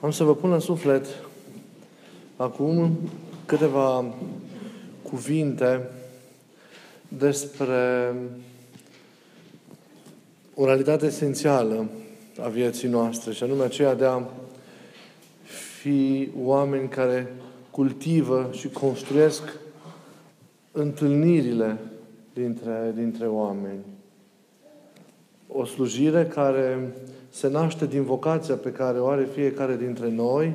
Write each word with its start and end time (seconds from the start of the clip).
Am 0.00 0.10
să 0.10 0.24
vă 0.24 0.34
pun 0.34 0.50
la 0.50 0.58
suflet 0.58 1.06
acum 2.36 2.98
câteva 3.46 4.14
cuvinte 5.02 5.88
despre 7.08 8.14
o 10.54 10.64
realitate 10.64 11.06
esențială 11.06 11.88
a 12.42 12.48
vieții 12.48 12.88
noastre, 12.88 13.32
și 13.32 13.42
anume 13.42 13.64
aceea 13.64 13.94
de 13.94 14.04
a 14.04 14.22
fi 15.80 16.30
oameni 16.42 16.88
care 16.88 17.34
cultivă 17.70 18.50
și 18.52 18.68
construiesc 18.68 19.42
întâlnirile 20.72 21.78
dintre, 22.32 22.92
dintre 22.94 23.26
oameni. 23.26 23.84
O 25.48 25.64
slujire 25.64 26.26
care 26.26 26.92
se 27.30 27.48
naște 27.48 27.86
din 27.86 28.02
vocația 28.02 28.54
pe 28.54 28.72
care 28.72 28.98
o 28.98 29.06
are 29.06 29.28
fiecare 29.34 29.76
dintre 29.76 30.10
noi 30.10 30.54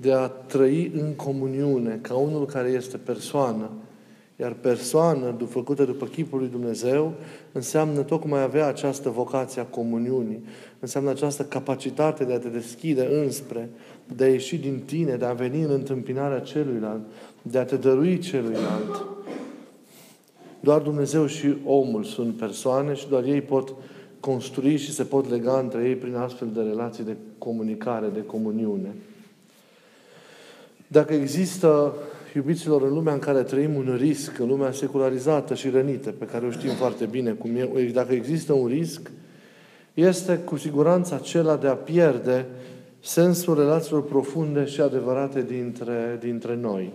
de 0.00 0.12
a 0.12 0.26
trăi 0.26 0.92
în 0.94 1.14
comuniune, 1.14 1.98
ca 2.02 2.14
unul 2.14 2.46
care 2.46 2.68
este 2.68 2.96
persoană. 2.96 3.70
Iar 4.36 4.52
persoană, 4.52 5.36
făcută 5.48 5.84
după 5.84 6.06
chipul 6.06 6.38
lui 6.38 6.48
Dumnezeu, 6.48 7.12
înseamnă 7.52 8.02
tocmai 8.02 8.42
avea 8.42 8.66
această 8.66 9.10
vocație 9.10 9.60
a 9.60 9.64
comuniunii. 9.64 10.44
Înseamnă 10.80 11.10
această 11.10 11.42
capacitate 11.42 12.24
de 12.24 12.32
a 12.32 12.38
te 12.38 12.48
deschide 12.48 13.08
înspre, 13.24 13.70
de 14.16 14.24
a 14.24 14.28
ieși 14.28 14.56
din 14.56 14.82
tine, 14.86 15.16
de 15.16 15.24
a 15.24 15.32
veni 15.32 15.62
în 15.62 15.70
întâmpinarea 15.70 16.38
celuilalt, 16.38 17.02
de 17.42 17.58
a 17.58 17.64
te 17.64 17.76
dărui 17.76 18.18
celuilalt. 18.18 19.04
Doar 20.60 20.80
Dumnezeu 20.80 21.26
și 21.26 21.54
omul 21.64 22.04
sunt 22.04 22.36
persoane 22.36 22.94
și 22.94 23.08
doar 23.08 23.24
ei 23.24 23.40
pot 23.40 23.74
construi 24.24 24.76
și 24.76 24.92
se 24.92 25.04
pot 25.04 25.30
lega 25.30 25.58
între 25.58 25.88
ei 25.88 25.94
prin 25.94 26.14
astfel 26.14 26.48
de 26.54 26.60
relații 26.60 27.04
de 27.04 27.16
comunicare, 27.38 28.06
de 28.14 28.24
comuniune. 28.24 28.94
Dacă 30.86 31.14
există, 31.14 31.94
iubiților, 32.34 32.82
în 32.82 32.92
lumea 32.92 33.12
în 33.12 33.18
care 33.18 33.42
trăim 33.42 33.74
un 33.74 33.96
risc, 33.98 34.38
în 34.38 34.48
lumea 34.48 34.72
secularizată 34.72 35.54
și 35.54 35.68
rănită, 35.68 36.10
pe 36.10 36.24
care 36.24 36.46
o 36.46 36.50
știm 36.50 36.70
foarte 36.70 37.04
bine 37.04 37.30
cum 37.30 37.56
e, 37.56 37.90
dacă 37.92 38.12
există 38.12 38.52
un 38.52 38.66
risc, 38.66 39.10
este 39.94 40.38
cu 40.38 40.56
siguranță 40.56 41.14
acela 41.14 41.56
de 41.56 41.66
a 41.66 41.74
pierde 41.74 42.46
sensul 43.00 43.58
relațiilor 43.58 44.04
profunde 44.04 44.64
și 44.64 44.80
adevărate 44.80 45.42
dintre, 45.42 46.18
dintre 46.20 46.56
noi. 46.56 46.92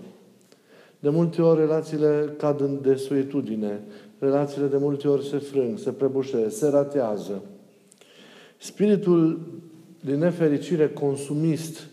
De 1.00 1.10
multe 1.10 1.42
ori 1.42 1.60
relațiile 1.60 2.34
cad 2.38 2.62
în 2.62 2.80
desuetudine, 2.82 3.80
relațiile 4.20 4.68
de 4.68 4.78
multe 4.78 5.08
ori 5.08 5.28
se 5.28 5.38
frâng, 5.38 5.78
se 5.78 5.92
prăbușesc, 5.92 6.58
se 6.58 6.70
ratează. 6.70 7.42
Spiritul 8.58 9.40
de 10.04 10.16
nefericire 10.16 10.90
consumist 10.90 11.88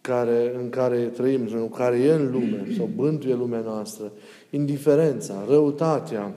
care, 0.00 0.54
în 0.62 0.68
care 0.68 0.96
trăim, 0.96 1.48
în 1.54 1.68
care 1.68 1.98
e 1.98 2.12
în 2.12 2.30
lume, 2.30 2.66
sau 2.76 2.88
bântuie 2.96 3.34
lumea 3.34 3.60
noastră, 3.60 4.12
indiferența, 4.50 5.44
răutatea, 5.48 6.34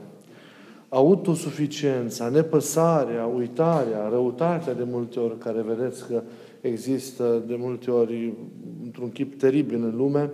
autosuficiența, 0.88 2.28
nepăsarea, 2.28 3.26
uitarea, 3.26 4.08
răutatea 4.08 4.74
de 4.74 4.84
multe 4.90 5.18
ori, 5.18 5.38
care 5.38 5.64
vedeți 5.66 6.06
că 6.06 6.22
există 6.60 7.42
de 7.46 7.56
multe 7.58 7.90
ori 7.90 8.32
într-un 8.84 9.10
chip 9.10 9.38
teribil 9.38 9.82
în 9.82 9.96
lume, 9.96 10.30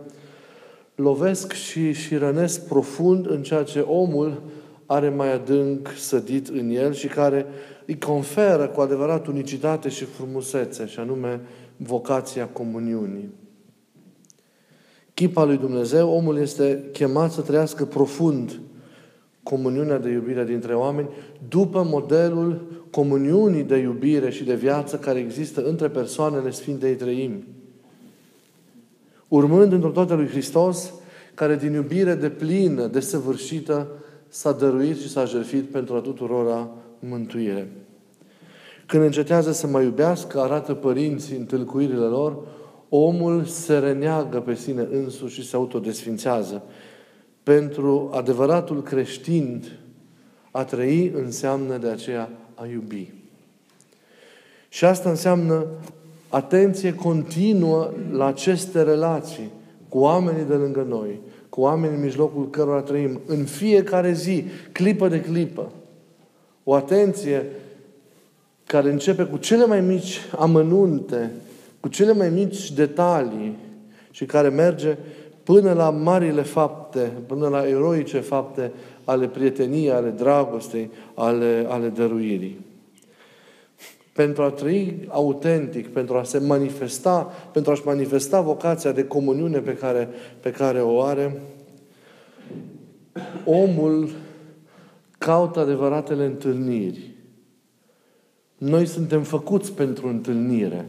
lovesc 0.95 1.53
și, 1.53 1.93
și 1.93 2.17
rănesc 2.17 2.67
profund 2.67 3.31
în 3.31 3.43
ceea 3.43 3.63
ce 3.63 3.81
omul 3.81 4.43
are 4.93 5.09
mai 5.09 5.33
adânc 5.33 5.89
sădit 5.97 6.49
în 6.49 6.71
el 6.71 6.93
și 6.93 7.07
care 7.07 7.47
îi 7.87 7.99
conferă 7.99 8.69
cu 8.69 8.81
adevărat 8.81 9.27
unicitate 9.27 9.89
și 9.89 10.05
frumusețe, 10.05 10.87
și 10.87 10.99
anume 10.99 11.41
vocația 11.77 12.47
comuniunii. 12.47 13.31
Chipa 15.15 15.45
lui 15.45 15.57
Dumnezeu, 15.57 16.11
omul 16.11 16.39
este 16.39 16.89
chemat 16.93 17.33
să 17.33 17.41
trăiască 17.41 17.85
profund 17.85 18.61
comuniunea 19.43 19.99
de 19.99 20.11
iubire 20.11 20.45
dintre 20.45 20.75
oameni 20.75 21.09
după 21.49 21.83
modelul 21.83 22.83
comuniunii 22.91 23.63
de 23.63 23.77
iubire 23.77 24.31
și 24.31 24.45
de 24.45 24.55
viață 24.55 24.97
care 24.97 25.19
există 25.19 25.65
între 25.65 25.89
persoanele 25.89 26.51
Sfintei 26.51 26.95
Trăimi. 26.95 27.45
Urmând 29.29 29.73
într 29.73 29.87
toate 29.87 30.15
lui 30.15 30.27
Hristos, 30.27 30.95
care 31.35 31.57
din 31.57 31.73
iubire 31.73 32.15
de 32.15 32.29
plină, 32.31 32.87
desăvârșită, 32.87 33.89
s-a 34.33 34.53
dăruit 34.53 34.99
și 35.01 35.09
s-a 35.09 35.25
jertfit 35.25 35.65
pentru 35.65 35.95
a 35.95 36.01
tuturora 36.01 36.69
mântuire. 36.99 37.71
Când 38.87 39.05
încetează 39.05 39.53
să 39.53 39.67
mai 39.67 39.85
iubească, 39.85 40.41
arată 40.41 40.75
părinții 40.75 41.37
în 41.37 41.45
tâlcuirile 41.45 42.05
lor, 42.05 42.37
omul 42.89 43.45
se 43.45 43.79
reneagă 43.79 44.41
pe 44.41 44.55
sine 44.55 44.89
însuși 44.93 45.41
și 45.41 45.49
se 45.49 45.57
autodesfințează. 45.57 46.63
Pentru 47.43 48.11
adevăratul 48.15 48.83
creștin, 48.83 49.65
a 50.51 50.65
trăi 50.65 51.13
înseamnă 51.15 51.77
de 51.77 51.89
aceea 51.89 52.31
a 52.55 52.67
iubi. 52.67 53.13
Și 54.69 54.85
asta 54.85 55.09
înseamnă 55.09 55.67
atenție 56.29 56.95
continuă 56.95 57.91
la 58.11 58.27
aceste 58.27 58.83
relații 58.83 59.51
cu 59.89 59.99
oamenii 59.99 60.45
de 60.45 60.55
lângă 60.55 60.87
noi, 60.89 61.21
cu 61.53 61.61
oamenii 61.61 61.97
în 61.97 62.03
mijlocul 62.03 62.51
cărora 62.51 62.81
trăim, 62.81 63.21
în 63.27 63.45
fiecare 63.45 64.13
zi, 64.13 64.45
clipă 64.73 65.09
de 65.09 65.21
clipă. 65.21 65.73
O 66.65 66.75
atenție 66.75 67.47
care 68.67 68.91
începe 68.91 69.25
cu 69.25 69.37
cele 69.37 69.67
mai 69.67 69.81
mici 69.81 70.21
amănunte, 70.39 71.31
cu 71.81 71.89
cele 71.89 72.13
mai 72.13 72.31
mici 72.31 72.73
detalii 72.73 73.57
și 74.11 74.25
care 74.25 74.49
merge 74.49 74.97
până 75.43 75.73
la 75.73 75.91
marile 75.91 76.43
fapte, 76.43 77.13
până 77.27 77.49
la 77.49 77.69
eroice 77.69 78.21
fapte 78.21 78.73
ale 79.05 79.27
prieteniei, 79.27 79.91
ale 79.91 80.09
dragostei, 80.09 80.91
ale, 81.15 81.67
ale 81.69 81.89
dăruirii. 81.89 82.61
Pentru 84.13 84.43
a 84.43 84.51
trăi 84.51 85.07
autentic, 85.09 85.89
pentru 85.89 86.17
a 86.17 86.23
se 86.23 86.39
manifesta, 86.39 87.31
pentru 87.53 87.73
a-și 87.73 87.87
manifesta 87.87 88.41
vocația 88.41 88.93
de 88.93 89.05
comuniune 89.05 89.59
pe 89.59 89.75
care, 89.75 90.09
pe 90.41 90.51
care 90.51 90.81
o 90.81 91.03
are, 91.03 91.41
omul 93.45 94.11
caută 95.19 95.61
adevăratele 95.61 96.25
întâlniri. 96.25 97.11
Noi 98.59 98.87
suntem 98.87 99.23
făcuți 99.23 99.73
pentru 99.73 100.09
întâlnire. 100.09 100.89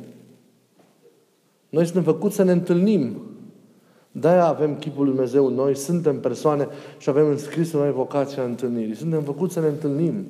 Noi 1.70 1.86
suntem 1.86 2.04
făcuți 2.04 2.36
să 2.36 2.44
ne 2.44 2.52
întâlnim. 2.52 3.22
De-aia 4.12 4.46
avem 4.46 4.76
chipul 4.76 5.04
Lui 5.04 5.14
Dumnezeu 5.14 5.50
noi, 5.50 5.76
suntem 5.76 6.20
persoane 6.20 6.68
și 6.98 7.10
avem 7.10 7.28
înscris 7.28 7.72
în 7.72 7.80
noi 7.80 7.92
vocația 7.92 8.44
întâlnirii. 8.44 8.96
Suntem 8.96 9.22
făcuți 9.22 9.54
să 9.54 9.60
ne 9.60 9.68
întâlnim. 9.68 10.28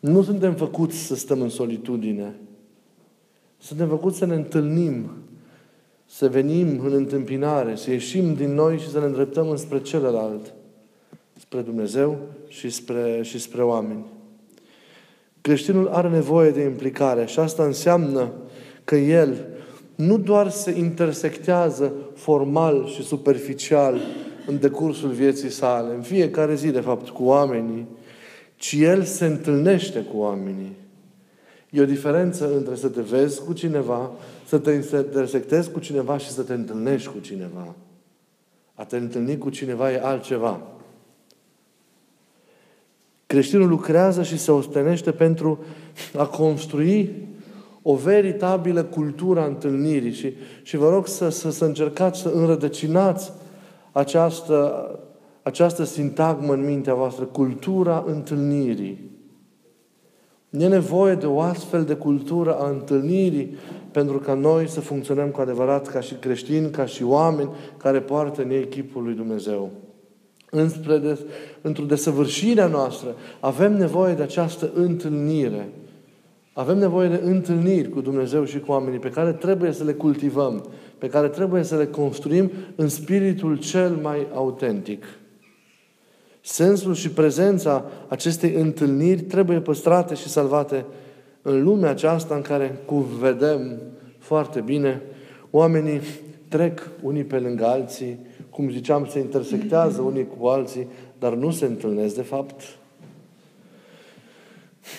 Nu 0.00 0.22
suntem 0.22 0.54
făcuți 0.54 0.96
să 0.96 1.14
stăm 1.14 1.40
în 1.40 1.48
solitudine. 1.48 2.34
Suntem 3.58 3.88
făcuți 3.88 4.18
să 4.18 4.26
ne 4.26 4.34
întâlnim, 4.34 5.10
să 6.06 6.28
venim 6.28 6.80
în 6.84 6.92
întâmpinare, 6.92 7.74
să 7.74 7.90
ieșim 7.90 8.34
din 8.34 8.54
noi 8.54 8.78
și 8.78 8.88
să 8.88 8.98
ne 8.98 9.04
îndreptăm 9.04 9.48
înspre 9.48 9.80
celălalt, 9.80 10.54
spre 11.38 11.60
Dumnezeu 11.60 12.18
și 12.48 12.70
spre, 12.70 13.20
și 13.22 13.38
spre 13.38 13.62
oameni. 13.62 14.04
Creștinul 15.40 15.88
are 15.88 16.08
nevoie 16.08 16.50
de 16.50 16.62
implicare 16.62 17.26
și 17.26 17.38
asta 17.38 17.64
înseamnă 17.64 18.32
că 18.84 18.96
el 18.96 19.46
nu 19.94 20.18
doar 20.18 20.50
se 20.50 20.78
intersectează 20.78 21.92
formal 22.14 22.86
și 22.86 23.02
superficial 23.02 24.00
în 24.46 24.58
decursul 24.60 25.10
vieții 25.10 25.50
sale, 25.50 25.94
în 25.94 26.02
fiecare 26.02 26.54
zi, 26.54 26.70
de 26.70 26.80
fapt, 26.80 27.08
cu 27.08 27.24
oamenii, 27.24 27.86
ci 28.56 28.72
el 28.72 29.02
se 29.02 29.26
întâlnește 29.26 30.00
cu 30.00 30.16
oamenii. 30.16 30.76
E 31.70 31.80
o 31.80 31.84
diferență 31.84 32.56
între 32.56 32.74
să 32.74 32.88
te 32.88 33.00
vezi 33.00 33.44
cu 33.44 33.52
cineva, 33.52 34.10
să 34.46 34.58
te 34.58 34.70
intersectezi 34.70 35.70
cu 35.70 35.80
cineva 35.80 36.18
și 36.18 36.30
să 36.30 36.42
te 36.42 36.52
întâlnești 36.52 37.08
cu 37.08 37.18
cineva. 37.18 37.74
A 38.74 38.84
te 38.84 38.96
întâlni 38.96 39.38
cu 39.38 39.50
cineva 39.50 39.92
e 39.92 40.00
altceva. 40.02 40.60
Creștinul 43.26 43.68
lucrează 43.68 44.22
și 44.22 44.38
se 44.38 44.52
ostenește 44.52 45.12
pentru 45.12 45.64
a 46.16 46.26
construi 46.26 47.26
o 47.82 47.94
veritabilă 47.94 48.84
cultură 48.84 49.40
a 49.40 49.44
întâlnirii 49.44 50.12
și, 50.12 50.32
și 50.62 50.76
vă 50.76 50.88
rog 50.88 51.06
să, 51.06 51.28
să, 51.28 51.50
să 51.50 51.64
încercați 51.64 52.20
să 52.20 52.28
înrădăcinați 52.28 53.32
această, 53.92 54.90
această 55.46 55.84
sintagmă 55.84 56.52
în 56.52 56.64
mintea 56.64 56.94
voastră, 56.94 57.24
cultura 57.24 58.04
întâlnirii. 58.06 59.10
E 60.50 60.66
nevoie 60.66 61.14
de 61.14 61.26
o 61.26 61.40
astfel 61.40 61.84
de 61.84 61.94
cultură 61.94 62.54
a 62.54 62.68
întâlnirii 62.68 63.56
pentru 63.90 64.18
ca 64.18 64.34
noi 64.34 64.68
să 64.68 64.80
funcționăm 64.80 65.28
cu 65.28 65.40
adevărat 65.40 65.86
ca 65.86 66.00
și 66.00 66.14
creștini, 66.14 66.70
ca 66.70 66.86
și 66.86 67.02
oameni 67.02 67.50
care 67.76 68.00
poartă 68.00 68.42
în 68.42 68.50
ei 68.50 68.68
chipul 68.68 69.02
lui 69.02 69.14
Dumnezeu 69.14 69.70
înspre 70.50 70.98
des, 70.98 71.20
într-o 71.60 71.84
desăvârșirea 71.84 72.66
noastră, 72.66 73.14
avem 73.40 73.76
nevoie 73.76 74.14
de 74.14 74.22
această 74.22 74.70
întâlnire. 74.74 75.68
Avem 76.52 76.78
nevoie 76.78 77.08
de 77.08 77.20
întâlniri 77.24 77.88
cu 77.88 78.00
Dumnezeu 78.00 78.44
și 78.44 78.60
cu 78.60 78.70
oamenii 78.70 78.98
pe 78.98 79.10
care 79.10 79.32
trebuie 79.32 79.72
să 79.72 79.84
le 79.84 79.92
cultivăm, 79.92 80.68
pe 80.98 81.08
care 81.08 81.28
trebuie 81.28 81.62
să 81.62 81.76
le 81.76 81.86
construim 81.86 82.50
în 82.76 82.88
spiritul 82.88 83.58
cel 83.58 83.98
mai 84.02 84.26
autentic. 84.34 85.04
Sensul 86.48 86.94
și 86.94 87.10
prezența 87.10 87.84
acestei 88.08 88.54
întâlniri 88.54 89.22
trebuie 89.22 89.60
păstrate 89.60 90.14
și 90.14 90.28
salvate 90.28 90.84
în 91.42 91.62
lumea 91.62 91.90
aceasta 91.90 92.34
în 92.34 92.42
care, 92.42 92.78
cum 92.84 93.04
vedem 93.20 93.80
foarte 94.18 94.60
bine, 94.60 95.02
oamenii 95.50 96.00
trec 96.48 96.88
unii 97.02 97.24
pe 97.24 97.38
lângă 97.38 97.66
alții, 97.66 98.18
cum 98.50 98.70
ziceam, 98.70 99.06
se 99.10 99.18
intersectează 99.18 100.00
unii 100.00 100.26
cu 100.38 100.46
alții, 100.46 100.88
dar 101.18 101.34
nu 101.34 101.50
se 101.50 101.64
întâlnesc 101.64 102.14
de 102.14 102.22
fapt. 102.22 102.62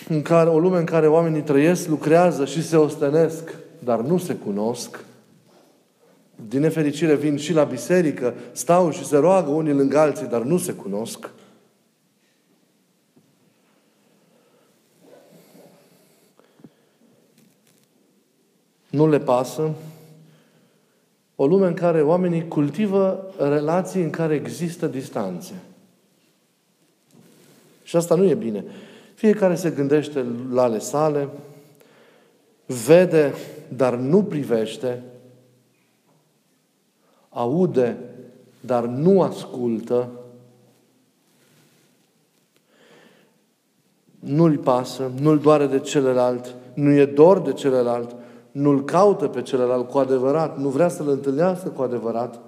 În 0.08 0.22
care, 0.22 0.48
o 0.48 0.58
lume 0.58 0.78
în 0.78 0.84
care 0.84 1.06
oamenii 1.06 1.42
trăiesc, 1.42 1.88
lucrează 1.88 2.44
și 2.44 2.62
se 2.62 2.76
ostenesc, 2.76 3.54
dar 3.84 4.00
nu 4.00 4.18
se 4.18 4.34
cunosc. 4.34 5.04
Din 6.48 6.60
nefericire 6.60 7.14
vin 7.14 7.36
și 7.36 7.52
la 7.52 7.64
biserică, 7.64 8.34
stau 8.52 8.90
și 8.90 9.04
se 9.04 9.16
roagă 9.16 9.50
unii 9.50 9.72
lângă 9.72 9.98
alții, 9.98 10.26
dar 10.26 10.42
nu 10.42 10.58
se 10.58 10.72
cunosc. 10.72 11.30
Nu 18.90 19.08
le 19.08 19.18
pasă. 19.18 19.70
O 21.36 21.46
lume 21.46 21.66
în 21.66 21.74
care 21.74 22.02
oamenii 22.02 22.48
cultivă 22.48 23.34
relații 23.38 24.02
în 24.02 24.10
care 24.10 24.34
există 24.34 24.86
distanțe. 24.86 25.54
Și 27.82 27.96
asta 27.96 28.14
nu 28.14 28.24
e 28.24 28.34
bine. 28.34 28.64
Fiecare 29.14 29.54
se 29.54 29.70
gândește 29.70 30.24
la 30.52 30.62
ale 30.62 30.78
sale, 30.78 31.28
vede, 32.66 33.34
dar 33.68 33.94
nu 33.94 34.24
privește, 34.24 35.02
aude, 37.28 37.96
dar 38.60 38.84
nu 38.84 39.22
ascultă, 39.22 40.10
nu-l 44.18 44.58
pasă, 44.58 45.10
nu-l 45.20 45.38
doare 45.38 45.66
de 45.66 45.78
celălalt, 45.78 46.54
nu 46.74 46.90
e 46.90 47.04
dor 47.04 47.40
de 47.40 47.52
celălalt, 47.52 48.16
nu-l 48.58 48.84
caută 48.84 49.28
pe 49.28 49.42
celălalt 49.42 49.88
cu 49.88 49.98
adevărat, 49.98 50.58
nu 50.58 50.68
vrea 50.68 50.88
să-l 50.88 51.08
întâlnească 51.08 51.68
cu 51.68 51.82
adevărat, 51.82 52.40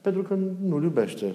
pentru 0.00 0.22
că 0.22 0.36
nu-l 0.62 0.82
iubește. 0.82 1.34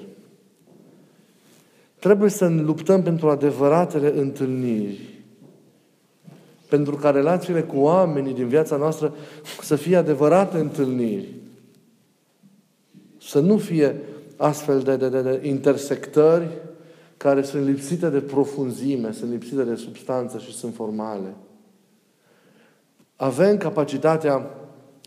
Trebuie 2.00 2.30
să 2.30 2.48
ne 2.48 2.62
luptăm 2.62 3.04
pentru 3.04 3.30
adevăratele 3.30 4.20
întâlniri. 4.20 5.24
Pentru 6.70 6.96
ca 6.96 7.12
relațiile 7.12 7.64
cu 7.64 7.78
oamenii 7.78 8.34
din 8.34 8.48
viața 8.48 8.76
noastră 8.76 9.14
să 9.62 9.76
fie 9.76 9.96
adevărate 9.96 10.58
întâlniri. 10.58 11.34
Să 13.22 13.40
nu 13.40 13.58
fie 13.58 14.02
astfel 14.38 14.80
de, 14.80 14.96
de, 14.96 15.10
de, 15.10 15.22
de 15.22 15.48
intersectări 15.48 16.48
care 17.18 17.42
sunt 17.42 17.66
lipsite 17.66 18.10
de 18.10 18.20
profunzime, 18.20 19.12
sunt 19.12 19.32
lipsite 19.32 19.64
de 19.64 19.76
substanță 19.76 20.38
și 20.38 20.54
sunt 20.54 20.74
formale. 20.74 21.36
Avem 23.18 23.58
capacitatea 23.58 24.50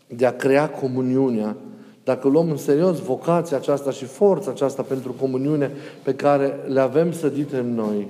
de 0.07 0.25
a 0.25 0.35
crea 0.35 0.69
comuniunea 0.69 1.55
dacă 2.03 2.27
luăm 2.27 2.49
în 2.49 2.57
serios 2.57 2.99
vocația 2.99 3.57
aceasta 3.57 3.91
și 3.91 4.05
forța 4.05 4.51
aceasta 4.51 4.81
pentru 4.81 5.15
comuniune 5.19 5.71
pe 6.03 6.13
care 6.13 6.59
le 6.67 6.79
avem 6.79 7.11
sădite 7.11 7.57
în 7.57 7.75
noi, 7.75 8.07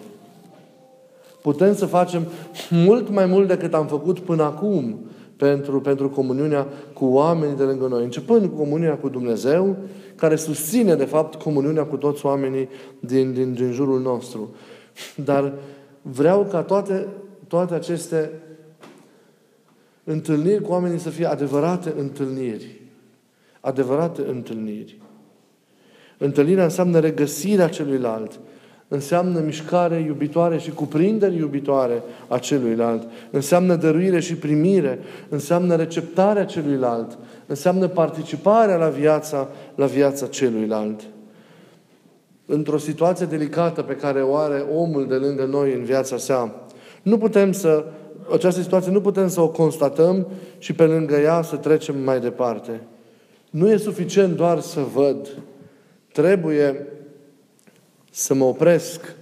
putem 1.41 1.75
să 1.75 1.85
facem 1.85 2.27
mult 2.69 3.09
mai 3.09 3.25
mult 3.25 3.47
decât 3.47 3.73
am 3.73 3.87
făcut 3.87 4.19
până 4.19 4.43
acum 4.43 4.99
pentru, 5.37 5.81
pentru 5.81 6.09
comuniunea 6.09 6.67
cu 6.93 7.05
oamenii 7.05 7.55
de 7.55 7.63
lângă 7.63 7.87
noi. 7.87 8.03
Începând 8.03 8.49
cu 8.49 8.55
comuniunea 8.55 8.97
cu 8.97 9.09
Dumnezeu, 9.09 9.75
care 10.15 10.35
susține, 10.35 10.95
de 10.95 11.05
fapt, 11.05 11.41
comuniunea 11.41 11.83
cu 11.83 11.95
toți 11.95 12.25
oamenii 12.25 12.69
din, 12.99 13.33
din, 13.33 13.53
din 13.53 13.71
jurul 13.71 13.99
nostru. 13.99 14.55
Dar 15.15 15.53
vreau 16.01 16.47
ca 16.51 16.61
toate, 16.61 17.07
toate 17.47 17.73
aceste 17.73 18.31
întâlniri 20.11 20.61
cu 20.61 20.71
oamenii 20.71 20.99
să 20.99 21.09
fie 21.09 21.25
adevărate 21.25 21.93
întâlniri 21.97 22.81
adevărate 23.61 24.21
întâlniri. 24.27 24.97
Întâlnirea 26.17 26.63
înseamnă 26.63 26.99
regăsirea 26.99 27.67
celuilalt, 27.67 28.39
înseamnă 28.87 29.39
mișcare 29.39 29.99
iubitoare 29.99 30.57
și 30.57 30.71
cuprindere 30.71 31.35
iubitoare 31.35 32.03
a 32.27 32.37
celuilalt, 32.37 33.07
înseamnă 33.31 33.75
dăruire 33.75 34.19
și 34.19 34.35
primire, 34.35 34.99
înseamnă 35.29 35.75
receptarea 35.75 36.45
celuilalt, 36.45 37.17
înseamnă 37.45 37.87
participarea 37.87 38.75
la 38.75 38.87
viața, 38.87 39.47
la 39.75 39.85
viața 39.85 40.27
celuilalt. 40.27 41.01
Într-o 42.45 42.77
situație 42.77 43.25
delicată 43.25 43.81
pe 43.81 43.95
care 43.95 44.21
o 44.21 44.35
are 44.35 44.65
omul 44.75 45.07
de 45.07 45.15
lângă 45.15 45.45
noi 45.45 45.73
în 45.73 45.83
viața 45.83 46.17
sa, 46.17 46.65
nu 47.01 47.17
putem 47.17 47.51
să, 47.51 47.85
această 48.33 48.61
situație 48.61 48.91
nu 48.91 49.01
putem 49.01 49.27
să 49.27 49.41
o 49.41 49.49
constatăm 49.49 50.27
și 50.57 50.73
pe 50.73 50.85
lângă 50.85 51.15
ea 51.15 51.41
să 51.41 51.55
trecem 51.55 52.03
mai 52.03 52.19
departe. 52.19 52.81
Nu 53.49 53.69
e 53.69 53.77
suficient 53.77 54.35
doar 54.35 54.59
să 54.59 54.79
văd. 54.93 55.37
Trebuie 56.11 56.87
să 58.11 58.33
mă 58.33 58.43
opresc. 58.43 59.15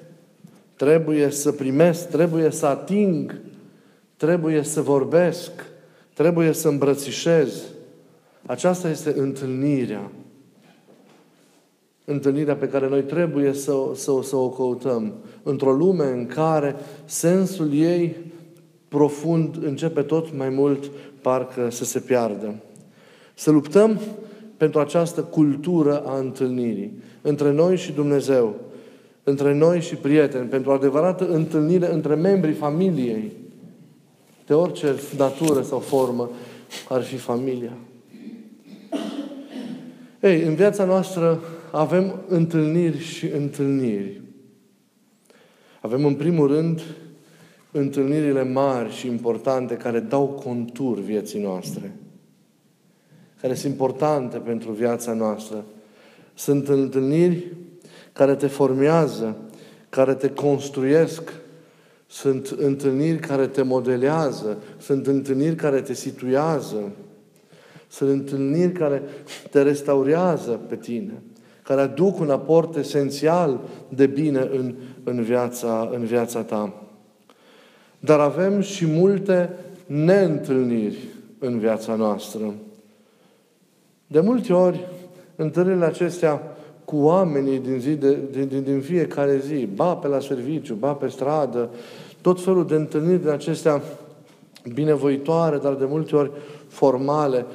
Trebuie 0.75 1.29
să 1.29 1.51
primesc. 1.51 2.09
Trebuie 2.09 2.49
să 2.49 2.65
ating. 2.65 3.41
Trebuie 4.17 4.63
să 4.63 4.81
vorbesc. 4.81 5.51
Trebuie 6.13 6.51
să 6.51 6.67
îmbrățișez. 6.67 7.63
Aceasta 8.45 8.89
este 8.89 9.13
întâlnirea. 9.17 10.11
Întâlnirea 12.05 12.55
pe 12.55 12.67
care 12.67 12.87
noi 12.87 13.01
trebuie 13.03 13.53
să, 13.53 13.73
să, 13.93 14.11
să 14.23 14.35
o 14.35 14.49
căutăm. 14.49 15.13
Într-o 15.43 15.71
lume 15.71 16.05
în 16.05 16.25
care 16.25 16.75
sensul 17.05 17.73
ei 17.73 18.15
profund 18.89 19.63
începe 19.63 20.01
tot 20.01 20.37
mai 20.37 20.49
mult 20.49 20.91
parcă 21.21 21.69
să 21.69 21.83
se 21.85 21.99
piardă. 21.99 22.55
Să 23.33 23.51
luptăm 23.51 23.99
pentru 24.57 24.79
această 24.79 25.21
cultură 25.21 26.03
a 26.05 26.17
întâlnirii. 26.17 26.91
Între 27.21 27.51
noi 27.51 27.77
și 27.77 27.91
Dumnezeu. 27.91 28.55
Între 29.23 29.53
noi 29.53 29.81
și 29.81 29.95
prieteni. 29.95 30.47
Pentru 30.47 30.69
o 30.71 30.73
adevărată 30.73 31.27
întâlnire 31.27 31.93
între 31.93 32.15
membrii 32.15 32.53
familiei. 32.53 33.31
De 34.45 34.53
orice 34.53 34.95
natură 35.17 35.61
sau 35.61 35.79
formă 35.79 36.29
ar 36.89 37.01
fi 37.01 37.15
familia. 37.15 37.73
Ei, 40.21 40.41
în 40.43 40.55
viața 40.55 40.85
noastră 40.85 41.39
avem 41.71 42.21
întâlniri 42.27 42.99
și 42.99 43.25
întâlniri. 43.25 44.21
Avem 45.81 46.05
în 46.05 46.15
primul 46.15 46.47
rând 46.47 46.81
întâlnirile 47.71 48.43
mari 48.43 48.93
și 48.93 49.07
importante 49.07 49.75
care 49.75 49.99
dau 49.99 50.27
contur 50.27 50.99
vieții 50.99 51.41
noastre 51.41 51.93
care 53.41 53.53
sunt 53.53 53.71
importante 53.71 54.37
pentru 54.37 54.71
viața 54.71 55.13
noastră. 55.13 55.65
Sunt 56.33 56.67
întâlniri 56.67 57.55
care 58.13 58.35
te 58.35 58.47
formează, 58.47 59.37
care 59.89 60.13
te 60.13 60.29
construiesc, 60.29 61.33
sunt 62.07 62.47
întâlniri 62.47 63.19
care 63.19 63.47
te 63.47 63.61
modelează, 63.61 64.57
sunt 64.77 65.07
întâlniri 65.07 65.55
care 65.55 65.81
te 65.81 65.93
situează, 65.93 66.91
sunt 67.87 68.09
întâlniri 68.09 68.71
care 68.71 69.01
te 69.49 69.61
restaurează 69.61 70.51
pe 70.51 70.75
tine, 70.75 71.21
care 71.63 71.81
aduc 71.81 72.19
un 72.19 72.29
aport 72.29 72.75
esențial 72.75 73.59
de 73.89 74.07
bine 74.07 74.39
în, 74.39 74.75
în, 75.03 75.21
viața, 75.21 75.89
în 75.93 76.03
viața 76.05 76.41
ta. 76.41 76.88
Dar 77.99 78.19
avem 78.19 78.61
și 78.61 78.85
multe 78.85 79.49
neîntâlniri 79.85 80.97
în 81.39 81.59
viața 81.59 81.95
noastră. 81.95 82.53
De 84.07 84.19
multe 84.19 84.53
ori, 84.53 84.87
întâlnirile 85.35 85.85
acestea 85.85 86.41
cu 86.85 86.97
oamenii 86.97 87.59
din, 87.59 87.79
zi 87.79 87.95
de, 87.95 88.17
din, 88.31 88.47
din, 88.47 88.63
din 88.63 88.81
fiecare 88.81 89.41
zi, 89.45 89.67
ba 89.75 89.95
pe 89.95 90.07
la 90.07 90.19
serviciu, 90.19 90.73
ba 90.73 90.93
pe 90.93 91.07
stradă, 91.07 91.69
tot 92.21 92.43
felul 92.43 92.65
de 92.65 92.75
întâlniri 92.75 93.21
din 93.21 93.29
acestea 93.29 93.81
binevoitoare, 94.73 95.57
dar 95.57 95.73
de 95.73 95.85
multe 95.85 96.15
ori 96.15 96.31
formale, 96.67 97.45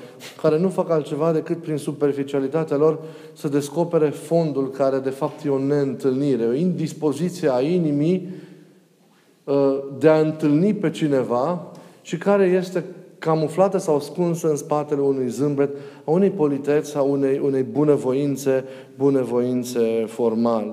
care 0.42 0.58
nu 0.58 0.68
fac 0.68 0.90
altceva 0.90 1.32
decât 1.32 1.62
prin 1.62 1.76
superficialitatea 1.76 2.76
lor 2.76 2.98
să 3.32 3.48
descopere 3.48 4.08
fondul 4.08 4.70
care 4.70 4.98
de 4.98 5.10
fapt 5.10 5.44
e 5.44 5.48
o 5.48 5.58
neîntâlnire, 5.58 6.44
o 6.44 6.52
indispoziție 6.52 7.52
a 7.52 7.60
inimii 7.60 8.28
uh, 8.30 8.43
de 9.98 10.08
a 10.08 10.18
întâlni 10.18 10.74
pe 10.74 10.90
cineva 10.90 11.72
și 12.02 12.16
care 12.16 12.44
este 12.44 12.84
camuflată 13.18 13.78
sau 13.78 13.96
ascunsă 13.96 14.48
în 14.48 14.56
spatele 14.56 15.00
unui 15.00 15.28
zâmbet, 15.28 15.70
a 16.04 16.10
unei 16.10 16.30
politeți, 16.30 16.96
a 16.96 17.00
unei, 17.00 17.38
unei 17.38 17.62
bunăvoințe, 17.62 18.64
bunăvoințe 18.96 20.04
formale. 20.06 20.72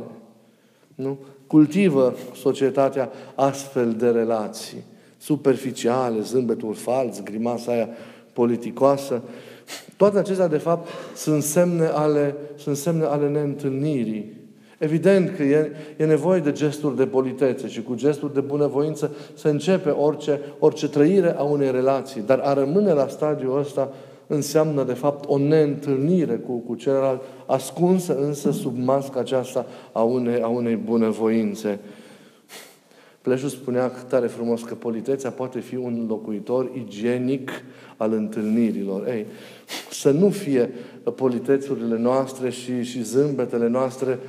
Nu? 0.96 1.18
Cultivă 1.48 2.14
societatea 2.36 3.10
astfel 3.36 3.94
de 3.94 4.10
relații. 4.10 4.84
superficiale, 5.18 6.22
zâmbetul 6.22 6.74
fals, 6.74 7.24
grimasa 7.24 7.72
aia 7.72 7.90
politicoasă. 8.34 9.22
Toate 9.98 10.18
acestea, 10.18 10.48
de 10.48 10.58
fapt, 10.58 10.88
sunt 11.16 11.44
semne 11.44 11.86
ale, 11.86 12.36
sunt 12.56 12.76
semne 12.76 13.06
ale 13.06 13.30
neîntâlnirii. 13.30 14.41
Evident 14.82 15.36
că 15.36 15.44
e, 15.44 15.72
e 15.98 16.06
nevoie 16.06 16.40
de 16.40 16.52
gesturi 16.52 16.96
de 16.96 17.06
politețe 17.06 17.68
și 17.68 17.82
cu 17.84 17.96
gesturi 17.96 18.34
de 18.34 18.40
bunăvoință 18.40 19.16
se 19.34 19.50
începe 19.50 19.90
orice, 19.90 20.40
orice 20.60 20.90
trăire 20.90 21.36
a 21.38 21.44
unei 21.44 21.72
relații. 21.72 22.22
Dar 22.22 22.40
a 22.40 22.54
rămâne 22.54 22.94
la 22.94 23.08
stadiul 23.08 23.60
ăsta 23.60 23.94
înseamnă, 24.28 24.84
de 24.84 24.94
fapt, 24.94 25.26
o 25.28 25.38
neîntâlnire 25.38 26.36
cu, 26.36 26.58
cu 26.58 26.76
celălalt, 26.76 27.22
ascunsă 27.46 28.18
însă 28.18 28.52
sub 28.52 28.78
masca 28.78 29.20
aceasta 29.20 29.66
a 29.92 30.02
unei, 30.02 30.42
a 30.42 30.48
unei 30.48 30.76
bunăvoințe. 30.76 31.80
Pleșul 33.22 33.50
spunea 33.50 33.88
tare 33.88 34.28
frumos 34.28 34.62
că 34.62 34.76
politețea 34.76 35.30
poate 35.30 35.60
fi 35.60 35.76
un 35.76 36.06
locuitor 36.08 36.72
igienic 36.74 37.52
al 37.98 38.14
întâlnirilor. 38.14 39.08
Ei, 39.08 39.26
să 39.92 40.12
nu 40.12 40.30
fie 40.30 40.70
politețurile 41.16 41.98
noastre 41.98 42.50
și, 42.50 42.84
și 42.84 43.04
zâmbetele 43.04 43.68
noastre 43.68 44.20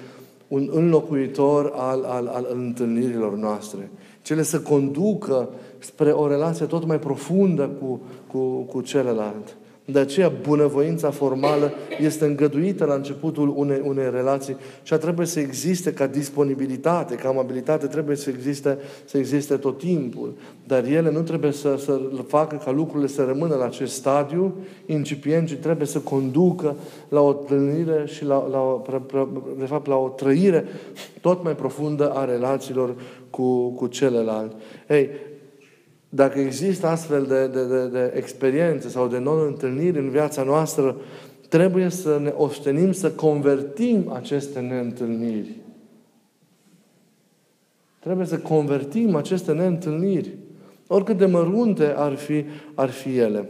un 0.52 0.68
înlocuitor 0.72 1.72
al, 1.76 2.04
al, 2.04 2.26
al 2.26 2.46
întâlnirilor 2.52 3.36
noastre. 3.36 3.90
Cele 4.22 4.42
să 4.42 4.60
conducă 4.60 5.48
spre 5.78 6.10
o 6.10 6.28
relație 6.28 6.66
tot 6.66 6.86
mai 6.86 6.98
profundă 6.98 7.68
cu, 7.68 8.00
cu, 8.26 8.38
cu 8.60 8.80
celălalt. 8.80 9.56
De 9.84 9.98
aceea, 9.98 10.32
bunăvoința 10.42 11.10
formală 11.10 11.72
este 12.00 12.24
îngăduită 12.24 12.84
la 12.84 12.94
începutul 12.94 13.52
unei, 13.56 13.80
unei 13.84 14.10
relații 14.10 14.56
și 14.82 14.94
trebuie 14.94 15.26
să 15.26 15.40
existe 15.40 15.92
ca 15.92 16.06
disponibilitate, 16.06 17.14
ca 17.14 17.28
amabilitate, 17.28 17.86
trebuie 17.86 18.16
să 18.16 18.30
existe, 18.30 18.78
să 19.04 19.18
existe 19.18 19.56
tot 19.56 19.78
timpul. 19.78 20.34
Dar 20.66 20.84
ele 20.84 21.10
nu 21.10 21.20
trebuie 21.20 21.52
să, 21.52 21.76
să 21.76 22.00
facă 22.26 22.60
ca 22.64 22.70
lucrurile 22.70 23.08
să 23.08 23.24
rămână 23.24 23.54
la 23.54 23.64
acest 23.64 23.94
stadiu 23.94 24.54
incipient, 24.86 25.48
ci 25.48 25.54
trebuie 25.54 25.86
să 25.86 25.98
conducă 25.98 26.76
la 27.08 27.20
o 27.20 27.38
întâlnire 27.38 28.02
și 28.06 28.24
la, 28.24 28.46
la, 28.50 28.82
de 29.58 29.64
fapt, 29.64 29.86
la 29.86 29.96
o 29.96 30.08
trăire 30.08 30.64
tot 31.20 31.44
mai 31.44 31.54
profundă 31.54 32.10
a 32.10 32.24
relațiilor 32.24 32.94
cu, 33.30 33.70
cu 33.70 33.86
celălalt. 33.86 34.52
Ei, 34.88 35.08
dacă 36.14 36.38
există 36.38 36.86
astfel 36.86 37.24
de, 37.26 37.46
de, 37.46 37.66
de, 37.66 37.86
de 37.86 38.12
experiențe 38.16 38.88
sau 38.88 39.08
de 39.08 39.18
non-întâlniri 39.18 39.98
în 39.98 40.08
viața 40.08 40.42
noastră, 40.42 40.96
trebuie 41.48 41.88
să 41.88 42.18
ne 42.22 42.32
ostenim 42.36 42.92
să 42.92 43.10
convertim 43.10 44.10
aceste 44.10 44.60
neîntâlniri. 44.60 45.56
Trebuie 47.98 48.26
să 48.26 48.38
convertim 48.38 49.14
aceste 49.14 49.52
neîntâlniri, 49.52 50.34
oricât 50.86 51.18
de 51.18 51.26
mărunte 51.26 51.94
ar 51.96 52.14
fi, 52.14 52.44
ar 52.74 52.90
fi 52.90 53.18
ele. 53.18 53.48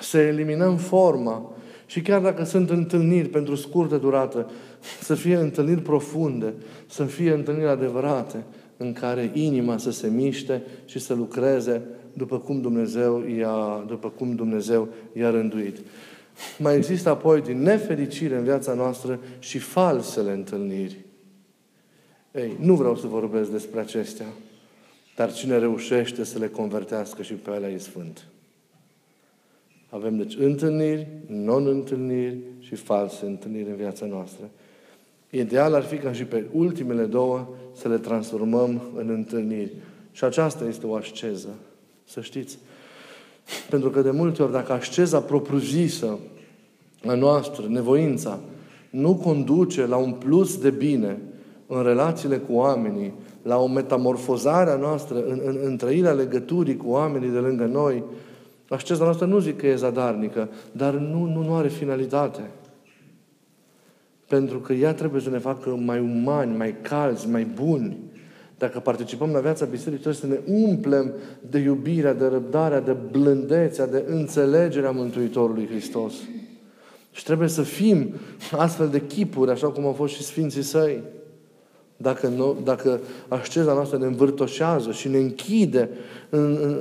Să 0.00 0.18
eliminăm 0.18 0.76
forma 0.76 1.52
și 1.86 2.00
chiar 2.00 2.20
dacă 2.20 2.44
sunt 2.44 2.70
întâlniri 2.70 3.28
pentru 3.28 3.54
scurtă 3.54 3.96
durată, 3.96 4.50
să 5.00 5.14
fie 5.14 5.36
întâlniri 5.36 5.82
profunde, 5.82 6.54
să 6.86 7.04
fie 7.04 7.32
întâlniri 7.32 7.68
adevărate, 7.68 8.44
în 8.78 8.92
care 8.92 9.30
inima 9.34 9.78
să 9.78 9.90
se 9.90 10.08
miște 10.08 10.62
și 10.84 10.98
să 10.98 11.14
lucreze 11.14 11.82
după 12.12 12.38
cum 12.38 12.60
Dumnezeu 12.60 13.26
i-a, 13.26 13.84
după 13.86 14.08
cum 14.08 14.34
Dumnezeu 14.34 14.88
i-a 15.12 15.30
rânduit. 15.30 15.76
Mai 16.58 16.76
există 16.76 17.08
apoi, 17.08 17.40
din 17.40 17.62
nefericire 17.62 18.36
în 18.36 18.42
viața 18.42 18.74
noastră, 18.74 19.20
și 19.38 19.58
falsele 19.58 20.32
întâlniri. 20.32 20.96
Ei, 22.34 22.56
nu 22.60 22.74
vreau 22.74 22.96
să 22.96 23.06
vorbesc 23.06 23.50
despre 23.50 23.80
acestea, 23.80 24.26
dar 25.16 25.32
cine 25.32 25.58
reușește 25.58 26.24
să 26.24 26.38
le 26.38 26.48
convertească 26.48 27.22
și 27.22 27.32
pe 27.32 27.50
alea 27.50 27.68
e 27.68 27.78
sfânt. 27.78 28.24
Avem 29.90 30.16
deci 30.16 30.36
întâlniri, 30.36 31.06
non-întâlniri 31.26 32.38
și 32.58 32.74
false 32.74 33.26
întâlniri 33.26 33.68
în 33.68 33.76
viața 33.76 34.06
noastră. 34.06 34.50
Ideal 35.30 35.74
ar 35.74 35.82
fi 35.82 35.96
ca 35.96 36.12
și 36.12 36.24
pe 36.24 36.44
ultimele 36.52 37.04
două 37.04 37.48
să 37.74 37.88
le 37.88 37.98
transformăm 37.98 38.82
în 38.96 39.08
întâlniri. 39.08 39.72
Și 40.12 40.24
aceasta 40.24 40.64
este 40.64 40.86
o 40.86 40.94
asceză. 40.94 41.48
Să 42.04 42.20
știți. 42.20 42.58
Pentru 43.70 43.90
că 43.90 44.02
de 44.02 44.10
multe 44.10 44.42
ori, 44.42 44.52
dacă 44.52 44.72
asceza 44.72 45.20
propriu-zisă 45.20 46.18
a 47.06 47.14
noastră, 47.14 47.66
nevoința, 47.68 48.40
nu 48.90 49.14
conduce 49.14 49.86
la 49.86 49.96
un 49.96 50.12
plus 50.12 50.58
de 50.58 50.70
bine 50.70 51.18
în 51.66 51.82
relațiile 51.82 52.36
cu 52.36 52.52
oamenii, 52.52 53.12
la 53.42 53.58
o 53.58 53.66
metamorfozare 53.66 54.70
a 54.70 54.76
noastră 54.76 55.24
în, 55.24 55.40
în, 55.44 55.58
în 55.62 55.76
trăirea 55.76 56.12
legăturii 56.12 56.76
cu 56.76 56.88
oamenii 56.88 57.30
de 57.30 57.38
lângă 57.38 57.64
noi, 57.64 58.04
asceza 58.68 59.04
noastră 59.04 59.26
nu 59.26 59.38
zic 59.38 59.56
că 59.56 59.66
e 59.66 59.76
zadarnică, 59.76 60.48
dar 60.72 60.94
nu, 60.94 61.24
nu, 61.24 61.42
nu 61.42 61.54
are 61.54 61.68
finalitate. 61.68 62.50
Pentru 64.28 64.58
că 64.60 64.72
ea 64.72 64.94
trebuie 64.94 65.20
să 65.20 65.30
ne 65.30 65.38
facă 65.38 65.70
mai 65.70 66.00
umani, 66.00 66.56
mai 66.56 66.74
calzi, 66.82 67.28
mai 67.28 67.44
buni. 67.44 67.96
Dacă 68.58 68.78
participăm 68.78 69.30
la 69.30 69.40
viața 69.40 69.64
bisericii, 69.64 70.02
trebuie 70.02 70.14
să 70.14 70.26
ne 70.26 70.54
umplem 70.54 71.12
de 71.50 71.58
iubirea, 71.58 72.14
de 72.14 72.26
răbdarea, 72.26 72.80
de 72.80 72.96
blândețea, 73.10 73.86
de 73.86 74.04
înțelegerea 74.06 74.90
Mântuitorului 74.90 75.66
Hristos. 75.66 76.14
Și 77.12 77.24
trebuie 77.24 77.48
să 77.48 77.62
fim 77.62 78.14
astfel 78.50 78.88
de 78.88 79.06
chipuri, 79.06 79.50
așa 79.50 79.68
cum 79.68 79.86
au 79.86 79.92
fost 79.92 80.14
și 80.14 80.22
Sfinții 80.22 80.62
Săi. 80.62 81.02
Dacă, 82.00 82.28
nu, 82.28 82.56
dacă 82.64 83.00
asceza 83.28 83.72
noastră 83.72 83.98
ne 83.98 84.06
învârtoșează 84.06 84.92
și 84.92 85.08
ne 85.08 85.18
închide 85.18 85.90
în, 86.30 86.58
în, 86.62 86.76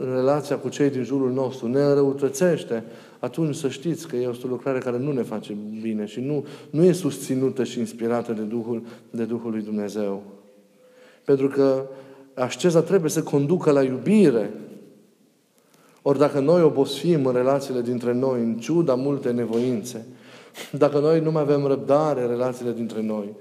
în 0.00 0.14
relația 0.14 0.56
cu 0.56 0.68
cei 0.68 0.90
din 0.90 1.02
jurul 1.02 1.32
nostru, 1.32 1.68
ne 1.68 1.82
înrăutățește, 1.82 2.84
atunci 3.18 3.54
să 3.54 3.68
știți 3.68 4.08
că 4.08 4.16
e 4.16 4.26
o 4.26 4.48
lucrare 4.48 4.78
care 4.78 4.98
nu 4.98 5.12
ne 5.12 5.22
face 5.22 5.56
bine 5.80 6.06
și 6.06 6.20
nu, 6.20 6.46
nu 6.70 6.84
e 6.84 6.92
susținută 6.92 7.64
și 7.64 7.78
inspirată 7.78 8.32
de 8.32 8.42
Duhul, 8.42 8.82
de 9.10 9.24
Duhul 9.24 9.50
lui 9.50 9.62
Dumnezeu. 9.62 10.22
Pentru 11.24 11.48
că 11.48 11.86
asceza 12.34 12.80
trebuie 12.80 13.10
să 13.10 13.22
conducă 13.22 13.70
la 13.70 13.82
iubire. 13.82 14.50
Ori 16.02 16.18
dacă 16.18 16.40
noi 16.40 16.62
obosim 16.62 17.26
în 17.26 17.32
relațiile 17.32 17.80
dintre 17.80 18.12
noi, 18.12 18.40
în 18.40 18.56
ciuda 18.58 18.94
multe 18.94 19.30
nevoințe, 19.30 20.06
dacă 20.70 20.98
noi 20.98 21.20
nu 21.20 21.30
mai 21.30 21.42
avem 21.42 21.66
răbdare 21.66 22.22
în 22.22 22.28
relațiile 22.28 22.72
dintre 22.72 23.02
noi, 23.02 23.34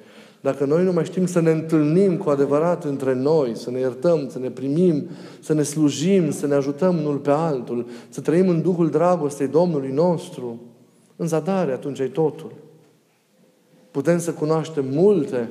dacă 0.45 0.65
noi 0.65 0.83
nu 0.83 0.91
mai 0.91 1.05
știm 1.05 1.25
să 1.25 1.39
ne 1.39 1.51
întâlnim 1.51 2.17
cu 2.17 2.29
adevărat 2.29 2.83
între 2.83 3.13
noi, 3.13 3.55
să 3.55 3.71
ne 3.71 3.79
iertăm, 3.79 4.29
să 4.29 4.39
ne 4.39 4.49
primim, 4.49 5.07
să 5.39 5.53
ne 5.53 5.63
slujim, 5.63 6.31
să 6.31 6.47
ne 6.47 6.53
ajutăm 6.53 6.97
unul 6.97 7.17
pe 7.17 7.31
altul, 7.31 7.87
să 8.09 8.21
trăim 8.21 8.49
în 8.49 8.61
Duhul 8.61 8.89
dragostei 8.89 9.47
Domnului 9.47 9.91
nostru, 9.91 10.61
în 11.15 11.27
zadare 11.27 11.71
atunci 11.71 11.99
e 11.99 12.07
totul. 12.07 12.51
Putem 13.91 14.19
să 14.19 14.31
cunoaștem 14.31 14.85
multe 14.91 15.49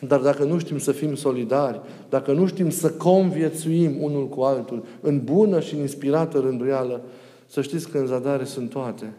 dar 0.00 0.20
dacă 0.20 0.44
nu 0.44 0.58
știm 0.58 0.78
să 0.78 0.92
fim 0.92 1.14
solidari, 1.14 1.80
dacă 2.08 2.32
nu 2.32 2.46
știm 2.46 2.70
să 2.70 2.90
conviețuim 2.90 4.02
unul 4.02 4.28
cu 4.28 4.40
altul, 4.40 4.84
în 5.00 5.20
bună 5.24 5.60
și 5.60 5.74
în 5.74 5.80
inspirată 5.80 6.38
rânduială, 6.38 7.00
să 7.46 7.62
știți 7.62 7.88
că 7.88 7.98
în 7.98 8.06
zadare 8.06 8.44
sunt 8.44 8.70
toate. 8.70 9.12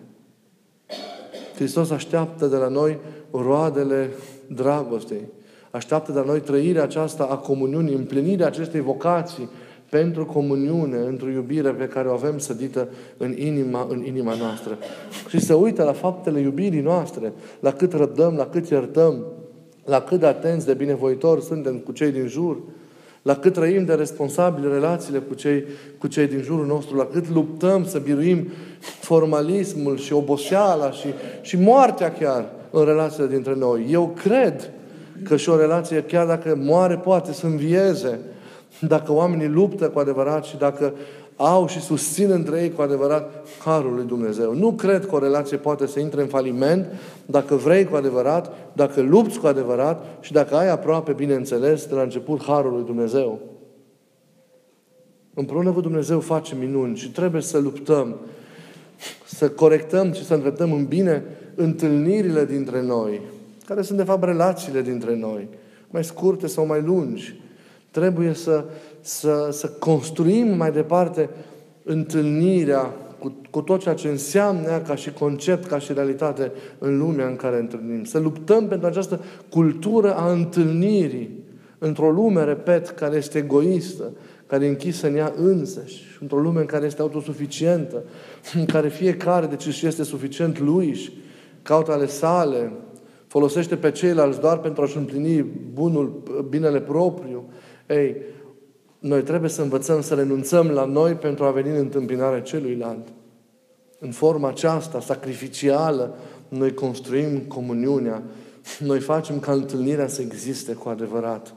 Hristos 1.59 1.89
așteaptă 1.89 2.45
de 2.45 2.55
la 2.55 2.67
noi 2.67 2.97
roadele 3.31 4.09
dragostei. 4.47 5.21
Așteaptă 5.71 6.11
de 6.11 6.19
la 6.19 6.25
noi 6.25 6.39
trăirea 6.39 6.83
aceasta 6.83 7.23
a 7.23 7.35
comuniunii, 7.35 7.93
împlinirea 7.93 8.47
acestei 8.47 8.81
vocații 8.81 9.49
pentru 9.89 10.25
comuniune, 10.25 10.97
într-o 10.97 11.29
iubire 11.29 11.69
pe 11.69 11.87
care 11.87 12.07
o 12.07 12.11
avem 12.11 12.37
sădită 12.37 12.87
în 13.17 13.37
inima, 13.37 13.87
în 13.89 14.03
inima 14.05 14.35
noastră. 14.35 14.77
Și 15.29 15.39
să 15.39 15.53
uită 15.53 15.83
la 15.83 15.93
faptele 15.93 16.39
iubirii 16.39 16.81
noastre, 16.81 17.33
la 17.59 17.71
cât 17.71 17.93
răbdăm, 17.93 18.35
la 18.35 18.45
cât 18.45 18.67
iertăm, 18.67 19.25
la 19.85 20.01
cât 20.01 20.19
de 20.19 20.25
atenți, 20.25 20.65
de 20.65 20.73
binevoitori 20.73 21.41
suntem 21.41 21.77
cu 21.77 21.91
cei 21.91 22.11
din 22.11 22.27
jur, 22.27 22.57
la 23.29 23.35
cât 23.35 23.53
trăim 23.53 23.85
de 23.85 23.93
responsabili 23.93 24.71
relațiile 24.71 25.19
cu 25.19 25.33
cei, 25.33 25.63
cu 25.97 26.07
cei 26.07 26.27
din 26.27 26.41
jurul 26.41 26.65
nostru, 26.65 26.95
la 26.95 27.05
cât 27.05 27.29
luptăm 27.29 27.85
să 27.85 27.99
biruim 27.99 28.47
formalismul 28.79 29.97
și 29.97 30.13
oboseala 30.13 30.91
și, 30.91 31.07
și 31.41 31.57
moartea 31.57 32.11
chiar 32.11 32.45
în 32.71 32.85
relațiile 32.85 33.27
dintre 33.27 33.55
noi. 33.55 33.87
Eu 33.91 34.17
cred 34.23 34.71
că 35.23 35.37
și 35.37 35.49
o 35.49 35.57
relație, 35.57 36.03
chiar 36.03 36.25
dacă 36.25 36.57
moare, 36.61 36.95
poate 36.95 37.33
să 37.33 37.45
învieze, 37.45 38.19
dacă 38.79 39.13
oamenii 39.13 39.47
luptă 39.47 39.89
cu 39.89 39.99
adevărat 39.99 40.43
și 40.43 40.57
dacă 40.57 40.93
au 41.41 41.67
și 41.67 41.81
susțin 41.81 42.31
între 42.31 42.61
ei 42.61 42.71
cu 42.71 42.81
adevărat 42.81 43.47
harul 43.63 43.93
lui 43.93 44.05
Dumnezeu. 44.05 44.53
Nu 44.53 44.71
cred 44.71 45.05
că 45.05 45.15
o 45.15 45.19
relație 45.19 45.57
poate 45.57 45.87
să 45.87 45.99
intre 45.99 46.21
în 46.21 46.27
faliment 46.27 46.85
dacă 47.25 47.55
vrei 47.55 47.85
cu 47.85 47.95
adevărat, 47.95 48.71
dacă 48.73 49.01
lupți 49.01 49.39
cu 49.39 49.47
adevărat 49.47 50.05
și 50.21 50.31
dacă 50.31 50.55
ai 50.55 50.69
aproape, 50.69 51.13
bineînțeles, 51.13 51.85
de 51.85 51.95
la 51.95 52.01
început 52.01 52.43
harul 52.43 52.71
lui 52.71 52.83
Dumnezeu. 52.85 53.39
Împreună 55.33 55.71
cu 55.71 55.81
Dumnezeu 55.81 56.19
facem 56.19 56.57
minuni 56.57 56.97
și 56.97 57.11
trebuie 57.11 57.41
să 57.41 57.57
luptăm, 57.57 58.15
să 59.25 59.49
corectăm 59.49 60.11
și 60.11 60.25
să 60.25 60.33
îndreptăm 60.33 60.73
în 60.73 60.85
bine 60.85 61.23
întâlnirile 61.55 62.45
dintre 62.45 62.81
noi, 62.81 63.21
care 63.65 63.81
sunt 63.81 63.97
de 63.97 64.03
fapt 64.03 64.23
relațiile 64.23 64.81
dintre 64.81 65.15
noi, 65.15 65.47
mai 65.89 66.03
scurte 66.03 66.47
sau 66.47 66.65
mai 66.65 66.81
lungi, 66.81 67.39
Trebuie 67.91 68.33
să, 68.33 68.63
să, 69.09 69.49
să 69.51 69.67
construim 69.67 70.57
mai 70.57 70.71
departe 70.71 71.29
întâlnirea 71.83 72.93
cu, 73.19 73.35
cu 73.49 73.61
tot 73.61 73.79
ceea 73.79 73.93
ce 73.93 74.07
înseamnă 74.07 74.81
ca 74.87 74.95
și 74.95 75.11
concept, 75.11 75.65
ca 75.65 75.79
și 75.79 75.93
realitate 75.93 76.51
în 76.77 76.97
lumea 76.97 77.27
în 77.27 77.35
care 77.35 77.59
întâlnim. 77.59 78.03
Să 78.03 78.19
luptăm 78.19 78.67
pentru 78.67 78.87
această 78.87 79.19
cultură 79.49 80.15
a 80.15 80.31
întâlnirii 80.31 81.43
într-o 81.77 82.11
lume, 82.11 82.43
repet, 82.43 82.89
care 82.89 83.15
este 83.15 83.37
egoistă, 83.37 84.11
care 84.47 84.65
e 84.65 84.69
închisă 84.69 85.07
în 85.07 85.15
ea 85.15 85.33
însăși, 85.37 86.17
într-o 86.19 86.39
lume 86.39 86.59
în 86.59 86.65
care 86.65 86.85
este 86.85 87.01
autosuficientă, 87.01 88.03
în 88.59 88.65
care 88.65 88.89
fiecare 88.89 89.45
de 89.45 89.55
ce 89.55 89.85
este 89.85 90.03
suficient 90.03 90.59
lui 90.59 90.93
și 90.93 91.11
caută 91.61 91.91
ale 91.91 92.07
sale, 92.07 92.71
folosește 93.27 93.75
pe 93.75 93.91
ceilalți 93.91 94.39
doar 94.39 94.57
pentru 94.57 94.83
a-și 94.83 94.97
împlini 94.97 95.45
bunul, 95.73 96.23
binele 96.49 96.79
propriu. 96.79 97.43
Ei, 97.87 98.15
noi 98.99 99.23
trebuie 99.23 99.49
să 99.49 99.61
învățăm 99.61 100.01
să 100.01 100.13
renunțăm 100.13 100.67
la 100.67 100.85
noi 100.85 101.13
pentru 101.13 101.43
a 101.43 101.51
veni 101.51 101.69
în 101.69 101.75
întâmpinarea 101.75 102.41
celuilalt. 102.41 103.07
În 103.99 104.11
forma 104.11 104.47
aceasta 104.47 104.99
sacrificială, 104.99 106.17
noi 106.47 106.73
construim 106.73 107.39
comuniunea, 107.39 108.23
noi 108.79 108.99
facem 108.99 109.39
ca 109.39 109.51
întâlnirea 109.51 110.07
să 110.07 110.21
existe 110.21 110.73
cu 110.73 110.89
adevărat. 110.89 111.53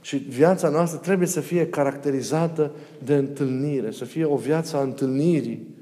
Și 0.00 0.16
viața 0.16 0.68
noastră 0.68 0.98
trebuie 0.98 1.28
să 1.28 1.40
fie 1.40 1.66
caracterizată 1.66 2.70
de 3.04 3.14
întâlnire, 3.14 3.90
să 3.90 4.04
fie 4.04 4.24
o 4.24 4.36
viață 4.36 4.76
a 4.76 4.82
întâlnirii, 4.82 5.74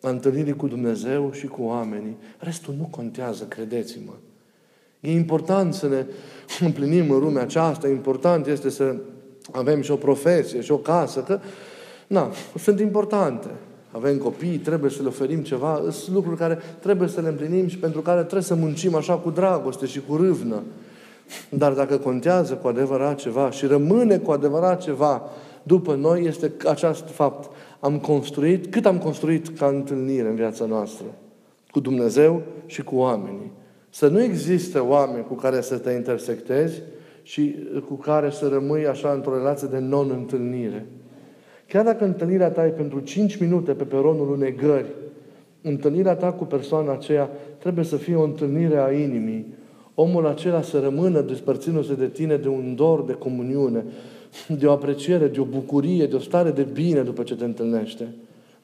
a 0.00 0.08
întâlnirii 0.08 0.56
cu 0.56 0.66
Dumnezeu 0.66 1.32
și 1.32 1.46
cu 1.46 1.62
oamenii. 1.62 2.16
Restul 2.38 2.74
nu 2.78 2.88
contează, 2.90 3.44
credeți-mă. 3.44 4.12
E 5.00 5.12
important 5.12 5.74
să 5.74 5.88
ne 5.88 6.06
împlinim 6.60 7.10
în 7.10 7.18
lumea 7.18 7.42
aceasta, 7.42 7.88
important 7.88 8.46
este 8.46 8.68
să 8.68 8.96
avem 9.50 9.82
și 9.82 9.90
o 9.90 9.96
profesie 9.96 10.60
și 10.60 10.72
o 10.72 10.76
casă, 10.76 11.20
că, 11.20 11.38
na, 12.06 12.30
sunt 12.58 12.80
importante. 12.80 13.48
Avem 13.90 14.16
copii, 14.16 14.56
trebuie 14.56 14.90
să 14.90 15.02
le 15.02 15.08
oferim 15.08 15.42
ceva, 15.42 15.82
sunt 15.90 16.14
lucruri 16.14 16.36
care 16.36 16.58
trebuie 16.80 17.08
să 17.08 17.20
le 17.20 17.28
împlinim 17.28 17.68
și 17.68 17.78
pentru 17.78 18.00
care 18.00 18.20
trebuie 18.20 18.42
să 18.42 18.54
muncim 18.54 18.94
așa 18.94 19.14
cu 19.14 19.30
dragoste 19.30 19.86
și 19.86 20.00
cu 20.08 20.16
râvnă. 20.16 20.62
Dar 21.48 21.72
dacă 21.72 21.96
contează 21.96 22.54
cu 22.54 22.68
adevărat 22.68 23.16
ceva 23.16 23.50
și 23.50 23.66
rămâne 23.66 24.18
cu 24.18 24.30
adevărat 24.30 24.82
ceva 24.82 25.22
după 25.62 25.94
noi, 25.94 26.24
este 26.24 26.52
acest 26.66 27.04
fapt. 27.08 27.50
Am 27.80 27.98
construit, 27.98 28.66
cât 28.72 28.86
am 28.86 28.98
construit 28.98 29.58
ca 29.58 29.66
întâlnire 29.66 30.28
în 30.28 30.34
viața 30.34 30.64
noastră? 30.64 31.04
Cu 31.70 31.80
Dumnezeu 31.80 32.42
și 32.66 32.82
cu 32.82 32.96
oamenii. 32.96 33.52
Să 33.90 34.08
nu 34.08 34.22
existe 34.22 34.78
oameni 34.78 35.24
cu 35.24 35.34
care 35.34 35.60
să 35.60 35.78
te 35.78 35.90
intersectezi 35.90 36.82
și 37.28 37.54
cu 37.88 37.94
care 37.94 38.30
să 38.30 38.48
rămâi 38.48 38.86
așa 38.86 39.12
într-o 39.12 39.36
relație 39.36 39.68
de 39.70 39.78
non-întâlnire. 39.78 40.86
Chiar 41.66 41.84
dacă 41.84 42.04
întâlnirea 42.04 42.50
ta 42.50 42.66
e 42.66 42.70
pentru 42.70 43.00
5 43.00 43.36
minute 43.36 43.72
pe 43.72 43.84
peronul 43.84 44.30
unei 44.30 44.54
gări, 44.54 44.86
întâlnirea 45.62 46.14
ta 46.14 46.32
cu 46.32 46.44
persoana 46.44 46.92
aceea 46.92 47.30
trebuie 47.58 47.84
să 47.84 47.96
fie 47.96 48.14
o 48.14 48.22
întâlnire 48.22 48.78
a 48.78 48.92
inimii, 48.92 49.54
omul 49.94 50.26
acela 50.26 50.62
să 50.62 50.80
rămână 50.80 51.20
despărțindu-se 51.20 51.94
de 51.94 52.06
tine 52.06 52.36
de 52.36 52.48
un 52.48 52.74
dor 52.74 53.04
de 53.04 53.12
comuniune, 53.12 53.84
de 54.58 54.66
o 54.66 54.72
apreciere, 54.72 55.26
de 55.26 55.40
o 55.40 55.44
bucurie, 55.44 56.06
de 56.06 56.16
o 56.16 56.20
stare 56.20 56.50
de 56.50 56.62
bine 56.62 57.00
după 57.00 57.22
ce 57.22 57.36
te 57.36 57.44
întâlnește. 57.44 58.08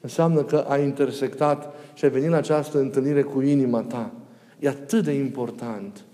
Înseamnă 0.01 0.41
că 0.41 0.65
ai 0.67 0.83
intersectat 0.83 1.73
și 1.93 2.05
ai 2.05 2.11
venit 2.11 2.29
la 2.29 2.37
această 2.37 2.79
întâlnire 2.79 3.21
cu 3.21 3.41
inima 3.41 3.81
ta. 3.81 4.11
E 4.59 4.67
atât 4.67 5.03
de 5.03 5.11
important. 5.11 6.05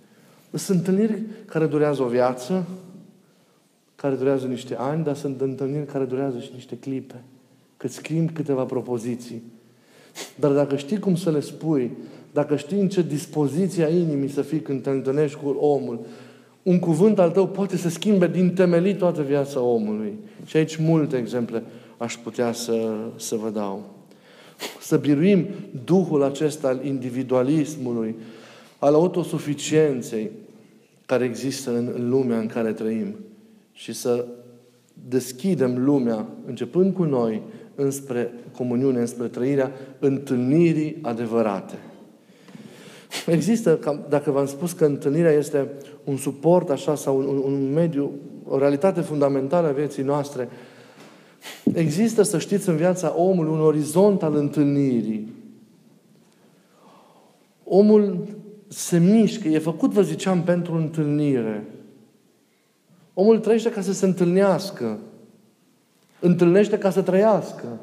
Sunt 0.53 0.77
întâlniri 0.77 1.21
care 1.45 1.65
durează 1.65 2.01
o 2.01 2.07
viață, 2.07 2.67
care 3.95 4.15
durează 4.15 4.47
niște 4.47 4.75
ani, 4.75 5.03
dar 5.03 5.15
sunt 5.15 5.41
întâlniri 5.41 5.85
care 5.85 6.03
durează 6.03 6.39
și 6.39 6.49
niște 6.53 6.75
clipe. 6.75 7.15
Cât 7.77 7.91
schimbi 7.91 8.31
câteva 8.31 8.63
propoziții. 8.63 9.43
Dar 10.35 10.51
dacă 10.51 10.75
știi 10.75 10.99
cum 10.99 11.15
să 11.15 11.31
le 11.31 11.39
spui, 11.39 11.91
dacă 12.33 12.55
știi 12.55 12.79
în 12.79 12.89
ce 12.89 13.01
dispoziție 13.01 13.85
a 13.85 13.89
inimii 13.89 14.29
să 14.29 14.41
fii 14.41 14.59
când 14.59 14.83
te 14.83 14.89
întâlnești 14.89 15.37
cu 15.37 15.49
omul, 15.49 15.99
un 16.63 16.79
cuvânt 16.79 17.19
al 17.19 17.31
tău 17.31 17.47
poate 17.47 17.77
să 17.77 17.89
schimbe 17.89 18.27
din 18.27 18.53
temelit 18.53 18.97
toată 18.97 19.21
viața 19.21 19.61
omului. 19.61 20.13
Și 20.45 20.57
aici 20.57 20.75
multe 20.75 21.17
exemple 21.17 21.63
aș 21.97 22.17
putea 22.17 22.51
să, 22.51 22.95
să 23.15 23.35
vă 23.35 23.49
dau. 23.49 23.89
Să 24.81 24.97
biruim 24.97 25.47
Duhul 25.85 26.23
acesta 26.23 26.67
al 26.67 26.85
individualismului, 26.85 28.15
al 28.79 28.93
autosuficienței 28.93 30.29
care 31.11 31.25
există 31.25 31.69
în, 31.69 31.91
în 31.95 32.09
lumea 32.09 32.39
în 32.39 32.47
care 32.47 32.73
trăim 32.73 33.15
și 33.71 33.93
să 33.93 34.25
deschidem 35.07 35.83
lumea, 35.83 36.27
începând 36.45 36.93
cu 36.93 37.03
noi, 37.03 37.41
înspre 37.75 38.33
comuniune, 38.57 38.99
înspre 38.99 39.27
trăirea 39.27 39.71
întâlnirii 39.99 40.97
adevărate. 41.01 41.75
Există, 43.25 43.79
dacă 44.09 44.31
v-am 44.31 44.45
spus 44.45 44.71
că 44.71 44.85
întâlnirea 44.85 45.31
este 45.31 45.67
un 46.03 46.17
suport 46.17 46.69
așa 46.69 46.95
sau 46.95 47.17
un, 47.17 47.41
un 47.53 47.73
mediu, 47.73 48.11
o 48.47 48.57
realitate 48.57 49.01
fundamentală 49.01 49.67
a 49.67 49.71
vieții 49.71 50.03
noastre, 50.03 50.49
există, 51.73 52.21
să 52.21 52.37
știți, 52.37 52.69
în 52.69 52.75
viața 52.75 53.13
omului 53.17 53.51
un 53.51 53.61
orizont 53.61 54.23
al 54.23 54.35
întâlnirii. 54.35 55.31
Omul 57.63 58.27
se 58.73 58.97
mișcă, 58.97 59.47
e 59.47 59.59
făcut, 59.59 59.91
vă 59.91 60.01
ziceam, 60.01 60.41
pentru 60.41 60.75
întâlnire. 60.75 61.65
Omul 63.13 63.39
trăiește 63.39 63.69
ca 63.71 63.81
să 63.81 63.93
se 63.93 64.05
întâlnească. 64.05 64.99
Întâlnește 66.19 66.77
ca 66.77 66.89
să 66.89 67.01
trăiască. 67.01 67.79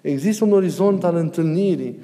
Există 0.00 0.44
un 0.44 0.52
orizont 0.52 1.04
al 1.04 1.16
întâlnirii 1.16 1.98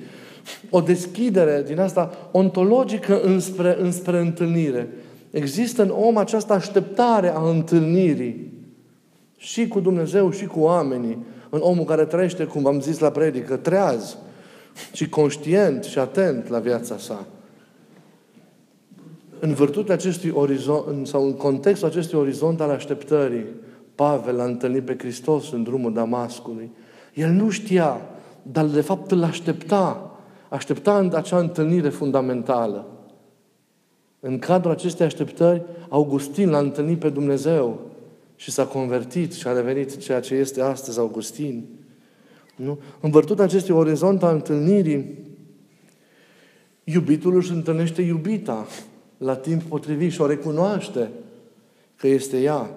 o 0.70 0.80
deschidere 0.80 1.62
din 1.66 1.80
asta 1.80 2.28
ontologică 2.32 3.20
înspre, 3.20 3.76
înspre 3.80 4.18
întâlnire. 4.18 4.88
Există 5.30 5.82
în 5.82 5.90
om 5.90 6.16
această 6.16 6.52
așteptare 6.52 7.34
a 7.34 7.48
întâlnirii 7.48 8.52
și 9.36 9.68
cu 9.68 9.80
Dumnezeu 9.80 10.30
și 10.30 10.46
cu 10.46 10.60
oamenii. 10.60 11.18
În 11.50 11.60
omul 11.62 11.84
care 11.84 12.04
trăiește, 12.04 12.44
cum 12.44 12.66
am 12.66 12.80
zis 12.80 12.98
la 12.98 13.10
predică, 13.10 13.56
treaz 13.56 14.16
și 14.92 15.08
conștient 15.08 15.84
și 15.84 15.98
atent 15.98 16.48
la 16.48 16.58
viața 16.58 16.98
sa. 16.98 17.26
În 19.40 19.52
virtutea 19.52 19.94
acestui 19.94 20.30
orizont, 20.34 21.06
sau 21.06 21.24
în 21.24 21.32
contextul 21.32 21.88
acestui 21.88 22.18
orizont 22.18 22.60
al 22.60 22.70
așteptării, 22.70 23.46
Pavel 23.94 24.40
a 24.40 24.44
întâlnit 24.44 24.84
pe 24.84 24.96
Hristos 24.98 25.52
în 25.52 25.62
drumul 25.62 25.92
Damascului. 25.92 26.70
El 27.14 27.30
nu 27.30 27.50
știa, 27.50 28.00
dar 28.42 28.64
de 28.64 28.80
fapt 28.80 29.10
îl 29.10 29.22
aștepta 29.22 30.08
aștepta 30.48 31.08
acea 31.12 31.38
întâlnire 31.38 31.88
fundamentală. 31.88 32.86
În 34.20 34.38
cadrul 34.38 34.72
acestei 34.72 35.06
așteptări, 35.06 35.62
Augustin 35.88 36.50
l-a 36.50 36.58
întâlnit 36.58 36.98
pe 36.98 37.08
Dumnezeu 37.08 37.80
și 38.36 38.50
s-a 38.50 38.66
convertit 38.66 39.32
și 39.32 39.46
a 39.46 39.54
devenit 39.54 39.96
ceea 39.96 40.20
ce 40.20 40.34
este 40.34 40.62
astăzi 40.62 40.98
Augustin. 40.98 41.64
Nu? 42.64 42.78
În 43.00 43.10
virtutea 43.10 43.44
acestui 43.44 43.74
orizont 43.74 44.22
al 44.22 44.34
întâlnirii, 44.34 45.18
iubitul 46.84 47.36
își 47.36 47.52
întâlnește 47.52 48.02
iubita 48.02 48.66
la 49.18 49.36
timp 49.36 49.62
potrivit 49.62 50.12
și 50.12 50.20
o 50.20 50.26
recunoaște 50.26 51.08
că 51.96 52.06
este 52.06 52.40
ea. 52.40 52.70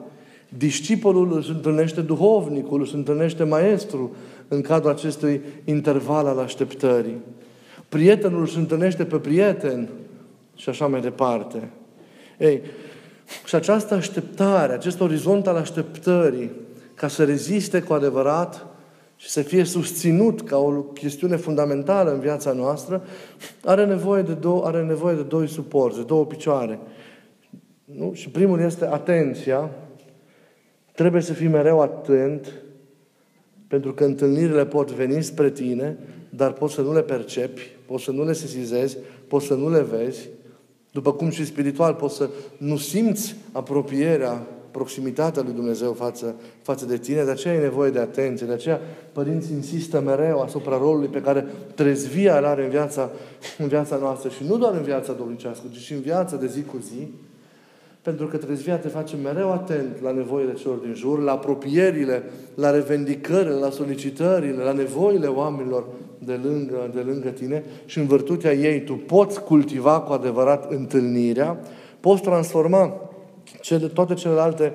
Discipolul 0.57 1.37
își 1.37 1.49
întâlnește 1.49 2.01
duhovnicul, 2.01 2.81
își 2.81 2.95
întâlnește 2.95 3.43
maestru 3.43 4.15
în 4.47 4.61
cadrul 4.61 4.91
acestui 4.91 5.41
interval 5.65 6.25
al 6.25 6.39
așteptării 6.39 7.17
prietenul 7.91 8.41
își 8.41 8.57
întâlnește 8.57 9.05
pe 9.05 9.17
prieten 9.17 9.89
și 10.55 10.69
așa 10.69 10.87
mai 10.87 11.01
departe. 11.01 11.69
Ei, 12.37 12.61
și 13.45 13.55
această 13.55 13.93
așteptare, 13.93 14.73
acest 14.73 15.01
orizont 15.01 15.47
al 15.47 15.55
așteptării, 15.55 16.51
ca 16.93 17.07
să 17.07 17.23
reziste 17.23 17.81
cu 17.81 17.93
adevărat 17.93 18.65
și 19.21 19.29
să 19.29 19.41
fie 19.41 19.63
susținut 19.63 20.41
ca 20.41 20.57
o 20.57 20.71
chestiune 20.71 21.35
fundamentală 21.35 22.13
în 22.13 22.19
viața 22.19 22.51
noastră, 22.51 23.03
are 23.63 23.85
nevoie 23.85 24.21
de 24.21 24.33
două, 24.33 24.65
are 24.65 24.83
nevoie 24.83 25.15
de 25.15 25.21
doi 25.21 25.47
suporți, 25.47 25.97
de 25.97 26.03
două 26.03 26.25
picioare. 26.25 26.79
Nu? 27.85 28.11
Și 28.13 28.29
primul 28.29 28.59
este 28.59 28.85
atenția. 28.85 29.69
Trebuie 30.91 31.21
să 31.21 31.33
fii 31.33 31.47
mereu 31.47 31.81
atent, 31.81 32.53
pentru 33.67 33.93
că 33.93 34.03
întâlnirile 34.03 34.65
pot 34.65 34.91
veni 34.91 35.23
spre 35.23 35.49
tine, 35.49 35.97
dar 36.29 36.53
poți 36.53 36.73
să 36.73 36.81
nu 36.81 36.93
le 36.93 37.01
percepi, 37.01 37.69
poți 37.85 38.03
să 38.03 38.11
nu 38.11 38.25
le 38.25 38.33
sesizezi, 38.33 38.97
poți 39.27 39.45
să 39.45 39.53
nu 39.53 39.69
le 39.69 39.81
vezi, 39.81 40.29
după 40.91 41.13
cum 41.13 41.29
și 41.29 41.45
spiritual 41.45 41.93
poți 41.93 42.15
să 42.15 42.29
nu 42.57 42.77
simți 42.77 43.35
apropierea, 43.51 44.47
proximitatea 44.71 45.41
lui 45.41 45.53
Dumnezeu 45.53 45.93
față, 45.93 46.35
față 46.61 46.85
de 46.85 46.97
tine, 46.97 47.23
de 47.23 47.31
aceea 47.31 47.53
ai 47.53 47.59
nevoie 47.59 47.91
de 47.91 47.99
atenție, 47.99 48.45
de 48.47 48.53
aceea 48.53 48.81
părinții 49.11 49.55
insistă 49.55 49.99
mereu 49.99 50.41
asupra 50.41 50.77
rolului 50.77 51.07
pe 51.07 51.21
care 51.21 51.45
trezvia 51.75 52.37
îl 52.37 52.45
are 52.45 52.63
în 52.63 52.69
viața, 52.69 53.09
în 53.57 53.67
viața 53.67 53.95
noastră 53.95 54.29
și 54.29 54.43
nu 54.47 54.57
doar 54.57 54.73
în 54.73 54.81
viața 54.81 55.13
domnicească, 55.13 55.63
ci 55.71 55.77
și 55.77 55.93
în 55.93 56.01
viața 56.01 56.35
de 56.35 56.47
zi 56.47 56.63
cu 56.63 56.77
zi, 56.77 57.07
Pentru 58.01 58.27
că 58.27 58.37
trezvia 58.37 58.77
te 58.77 58.87
face 58.87 59.15
mereu 59.23 59.51
atent 59.51 60.01
la 60.01 60.11
nevoile 60.11 60.53
celor 60.53 60.77
din 60.77 60.93
jur, 60.93 61.19
la 61.19 61.31
apropierile, 61.31 62.23
la 62.55 62.71
revendicările, 62.71 63.53
la 63.53 63.69
solicitările, 63.69 64.63
la 64.63 64.71
nevoile 64.71 65.27
oamenilor 65.27 65.85
de 66.19 66.39
lângă, 66.43 66.91
de 66.93 66.99
lângă 66.99 67.29
tine 67.29 67.63
și 67.85 67.97
în 67.97 68.05
virtutea 68.07 68.53
ei 68.53 68.83
tu 68.83 68.93
poți 68.93 69.43
cultiva 69.43 69.99
cu 69.99 70.13
adevărat 70.13 70.71
întâlnirea, 70.71 71.59
poți 71.99 72.21
transforma 72.21 73.10
cele, 73.61 73.87
toate 73.87 74.13
celelalte 74.13 74.73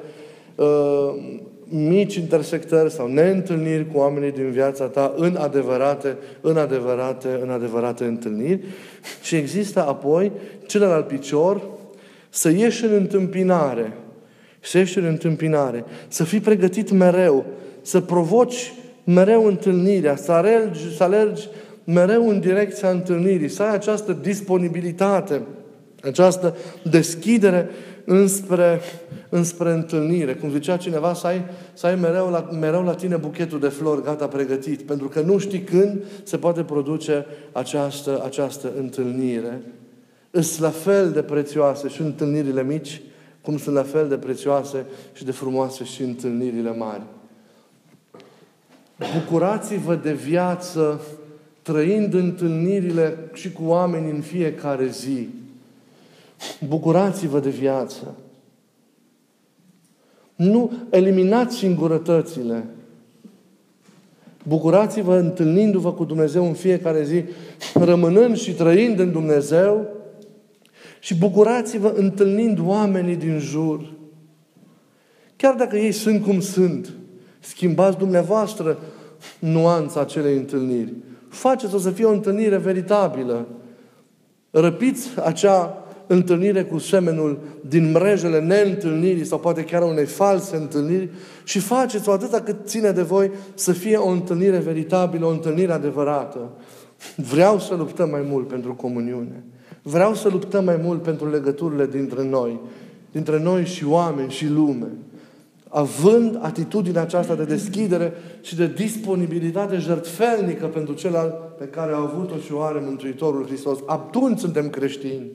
uh, 0.54 1.14
mici 1.68 2.14
intersectări 2.14 2.92
sau 2.92 3.06
neîntâlniri 3.06 3.92
cu 3.92 3.98
oamenii 3.98 4.32
din 4.32 4.50
viața 4.50 4.84
ta 4.84 5.14
în 5.16 5.36
adevărate, 5.36 6.16
în 6.40 6.56
adevărate, 6.56 7.40
în 7.42 7.50
adevărate 7.50 8.04
întâlniri. 8.04 8.60
Și 9.22 9.36
există 9.36 9.86
apoi 9.86 10.32
celălalt 10.66 11.06
picior, 11.06 11.60
să 12.28 12.50
ieși 12.50 12.84
în 12.84 12.92
întâmpinare, 12.92 13.92
să 14.60 14.78
ieși 14.78 14.98
în 14.98 15.04
întâmpinare, 15.04 15.84
să 16.08 16.24
fii 16.24 16.40
pregătit 16.40 16.90
mereu, 16.90 17.44
să 17.82 18.00
provoci 18.00 18.72
mereu 19.04 19.46
întâlnirea, 19.46 20.16
să 20.16 20.32
alergi, 20.32 20.96
să 20.96 21.02
alergi 21.02 21.48
mereu 21.84 22.28
în 22.28 22.40
direcția 22.40 22.90
întâlnirii, 22.90 23.48
să 23.48 23.62
ai 23.62 23.74
această 23.74 24.12
disponibilitate, 24.12 25.42
această 26.02 26.56
deschidere 26.82 27.70
înspre, 28.04 28.80
înspre 29.28 29.72
întâlnire. 29.72 30.34
Cum 30.34 30.50
zicea 30.50 30.76
cineva, 30.76 31.14
să 31.14 31.26
ai, 31.26 31.44
să 31.72 31.86
ai 31.86 31.94
mereu, 31.94 32.30
la, 32.30 32.48
mereu 32.60 32.84
la 32.84 32.94
tine 32.94 33.16
buchetul 33.16 33.60
de 33.60 33.68
flori 33.68 34.02
gata 34.02 34.28
pregătit, 34.28 34.82
pentru 34.82 35.08
că 35.08 35.20
nu 35.20 35.38
știi 35.38 35.60
când 35.60 36.04
se 36.22 36.36
poate 36.36 36.62
produce 36.62 37.26
această, 37.52 38.22
această 38.24 38.72
întâlnire. 38.78 39.62
Sunt 40.30 40.58
la 40.58 40.70
fel 40.70 41.10
de 41.10 41.22
prețioase 41.22 41.88
și 41.88 42.00
întâlnirile 42.00 42.62
mici, 42.62 43.02
cum 43.40 43.58
sunt 43.58 43.74
la 43.74 43.82
fel 43.82 44.08
de 44.08 44.16
prețioase 44.16 44.86
și 45.12 45.24
de 45.24 45.30
frumoase 45.30 45.84
și 45.84 46.02
întâlnirile 46.02 46.72
mari. 46.72 47.02
Bucurați-vă 49.14 49.94
de 49.94 50.12
viață 50.12 51.00
trăind 51.62 52.14
întâlnirile 52.14 53.18
și 53.32 53.52
cu 53.52 53.62
oameni 53.64 54.10
în 54.10 54.20
fiecare 54.20 54.86
zi. 54.86 55.28
Bucurați-vă 56.68 57.40
de 57.40 57.50
viață. 57.50 58.14
Nu 60.34 60.72
eliminați 60.90 61.56
singurătățile. 61.56 62.64
Bucurați-vă 64.42 65.16
întâlnindu-vă 65.16 65.92
cu 65.92 66.04
Dumnezeu 66.04 66.46
în 66.46 66.54
fiecare 66.54 67.04
zi, 67.04 67.24
rămânând 67.74 68.36
și 68.36 68.54
trăind 68.54 68.98
în 68.98 69.12
Dumnezeu 69.12 69.86
și 71.00 71.14
bucurați-vă 71.14 71.92
întâlnind 71.96 72.58
oamenii 72.64 73.16
din 73.16 73.38
jur. 73.38 73.92
Chiar 75.36 75.54
dacă 75.54 75.76
ei 75.76 75.92
sunt 75.92 76.22
cum 76.22 76.40
sunt, 76.40 76.92
schimbați 77.40 77.98
dumneavoastră 77.98 78.78
nuanța 79.38 80.00
acelei 80.00 80.36
întâlniri. 80.36 80.92
Faceți-o 81.28 81.78
să 81.78 81.90
fie 81.90 82.04
o 82.04 82.12
întâlnire 82.12 82.56
veritabilă. 82.56 83.46
Răpiți 84.50 85.20
acea 85.24 85.85
întâlnire 86.06 86.64
cu 86.64 86.78
semenul 86.78 87.38
din 87.68 87.90
mrejele 87.90 88.40
neîntâlnirii 88.40 89.24
sau 89.24 89.38
poate 89.38 89.64
chiar 89.64 89.82
unei 89.82 90.04
false 90.04 90.56
întâlniri 90.56 91.08
și 91.44 91.58
faceți-o 91.58 92.12
atâta 92.12 92.40
cât 92.40 92.56
ține 92.64 92.90
de 92.90 93.02
voi 93.02 93.30
să 93.54 93.72
fie 93.72 93.96
o 93.96 94.08
întâlnire 94.08 94.58
veritabilă, 94.58 95.26
o 95.26 95.30
întâlnire 95.30 95.72
adevărată. 95.72 96.50
Vreau 97.16 97.58
să 97.58 97.74
luptăm 97.74 98.10
mai 98.10 98.26
mult 98.28 98.48
pentru 98.48 98.74
comuniune. 98.74 99.44
Vreau 99.82 100.14
să 100.14 100.28
luptăm 100.28 100.64
mai 100.64 100.80
mult 100.82 101.02
pentru 101.02 101.30
legăturile 101.30 101.86
dintre 101.86 102.24
noi, 102.24 102.60
dintre 103.12 103.40
noi 103.40 103.64
și 103.64 103.84
oameni 103.86 104.30
și 104.30 104.48
lume. 104.48 104.88
Având 105.68 106.38
atitudinea 106.42 107.02
aceasta 107.02 107.34
de 107.34 107.44
deschidere 107.44 108.12
și 108.40 108.56
de 108.56 108.66
disponibilitate 108.66 109.76
jertfelnică 109.76 110.66
pentru 110.66 110.94
celălalt 110.94 111.34
pe 111.58 111.64
care 111.64 111.92
a 111.92 111.96
avut-o 111.96 112.36
și 112.36 112.52
o 112.52 112.60
are 112.60 112.82
Mântuitorul 112.84 113.46
Hristos, 113.46 113.78
atunci 113.86 114.38
suntem 114.38 114.68
creștini. 114.68 115.30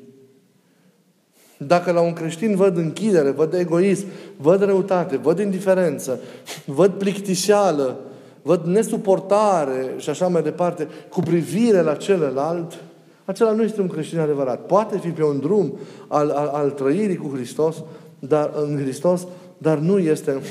Dacă 1.67 1.91
la 1.91 2.01
un 2.01 2.13
creștin 2.13 2.55
văd 2.55 2.77
închidere, 2.77 3.29
văd 3.29 3.53
egoism, 3.53 4.05
văd 4.37 4.61
răutate, 4.61 5.17
văd 5.17 5.39
indiferență, 5.39 6.19
văd 6.65 6.91
plictiseală, 6.91 7.99
văd 8.41 8.65
nesuportare 8.65 9.93
și 9.97 10.09
așa 10.09 10.27
mai 10.27 10.43
departe, 10.43 10.87
cu 11.09 11.19
privire 11.19 11.81
la 11.81 11.95
celălalt, 11.95 12.83
acela 13.25 13.51
nu 13.51 13.63
este 13.63 13.81
un 13.81 13.87
creștin 13.87 14.19
adevărat. 14.19 14.65
Poate 14.65 14.97
fi 14.97 15.09
pe 15.09 15.23
un 15.23 15.39
drum 15.39 15.77
al, 16.07 16.29
al, 16.29 16.47
al 16.47 16.69
trăirii 16.69 17.15
cu 17.15 17.31
Hristos, 17.33 17.83
dar, 18.19 18.51
în 18.55 18.77
Hristos, 18.81 19.27
dar 19.57 19.77
nu 19.77 19.99
este 19.99 20.41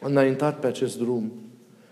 înaintat 0.00 0.58
pe 0.58 0.66
acest 0.66 0.98
drum. 0.98 1.32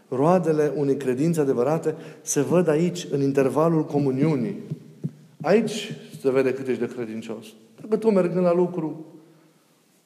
Roadele 0.08 0.72
unei 0.76 0.96
credințe 0.96 1.40
adevărate 1.40 1.94
se 2.22 2.40
văd 2.40 2.68
aici, 2.68 3.06
în 3.10 3.22
intervalul 3.22 3.84
comuniunii. 3.84 4.56
Aici 5.42 5.96
se 6.20 6.30
vede 6.30 6.52
cât 6.52 6.66
ești 6.66 6.80
de 6.80 6.92
credincios. 6.94 7.46
Dacă 7.82 7.96
tu 7.96 8.10
mergând 8.10 8.44
la 8.44 8.54
lucru, 8.54 9.06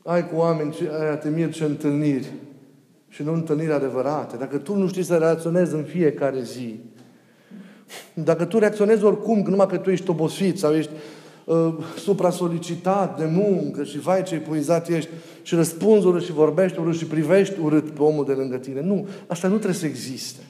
ai 0.04 0.28
cu 0.28 0.36
oameni, 0.36 0.76
ai 1.08 1.18
te 1.18 1.28
mir 1.28 1.52
ce 1.52 1.64
întâlniri 1.64 2.32
și 3.08 3.22
nu 3.22 3.32
întâlniri 3.32 3.72
adevărate, 3.72 4.36
dacă 4.36 4.58
tu 4.58 4.76
nu 4.76 4.88
știi 4.88 5.02
să 5.02 5.16
relaționezi 5.16 5.74
în 5.74 5.82
fiecare 5.82 6.42
zi, 6.42 6.80
dacă 8.14 8.44
tu 8.44 8.58
reacționezi 8.58 9.04
oricum, 9.04 9.44
numai 9.48 9.66
că 9.66 9.76
tu 9.76 9.90
ești 9.90 10.10
obosit 10.10 10.58
sau 10.58 10.74
ești 10.74 10.90
uh, 11.44 11.74
supra-solicitat 11.98 13.18
de 13.18 13.24
muncă 13.24 13.84
și 13.84 13.98
vai 13.98 14.22
ce 14.22 14.34
epuizat 14.34 14.88
ești 14.88 15.10
și 15.42 15.54
răspunzi 15.54 16.06
urât 16.06 16.22
și 16.22 16.32
vorbești 16.32 16.78
urât 16.78 16.96
și 16.96 17.06
privești 17.06 17.60
urât 17.60 17.90
pe 17.90 18.02
omul 18.02 18.24
de 18.24 18.32
lângă 18.32 18.56
tine. 18.56 18.80
Nu, 18.80 19.08
asta 19.26 19.48
nu 19.48 19.54
trebuie 19.54 19.80
să 19.80 19.86
existe. 19.86 20.42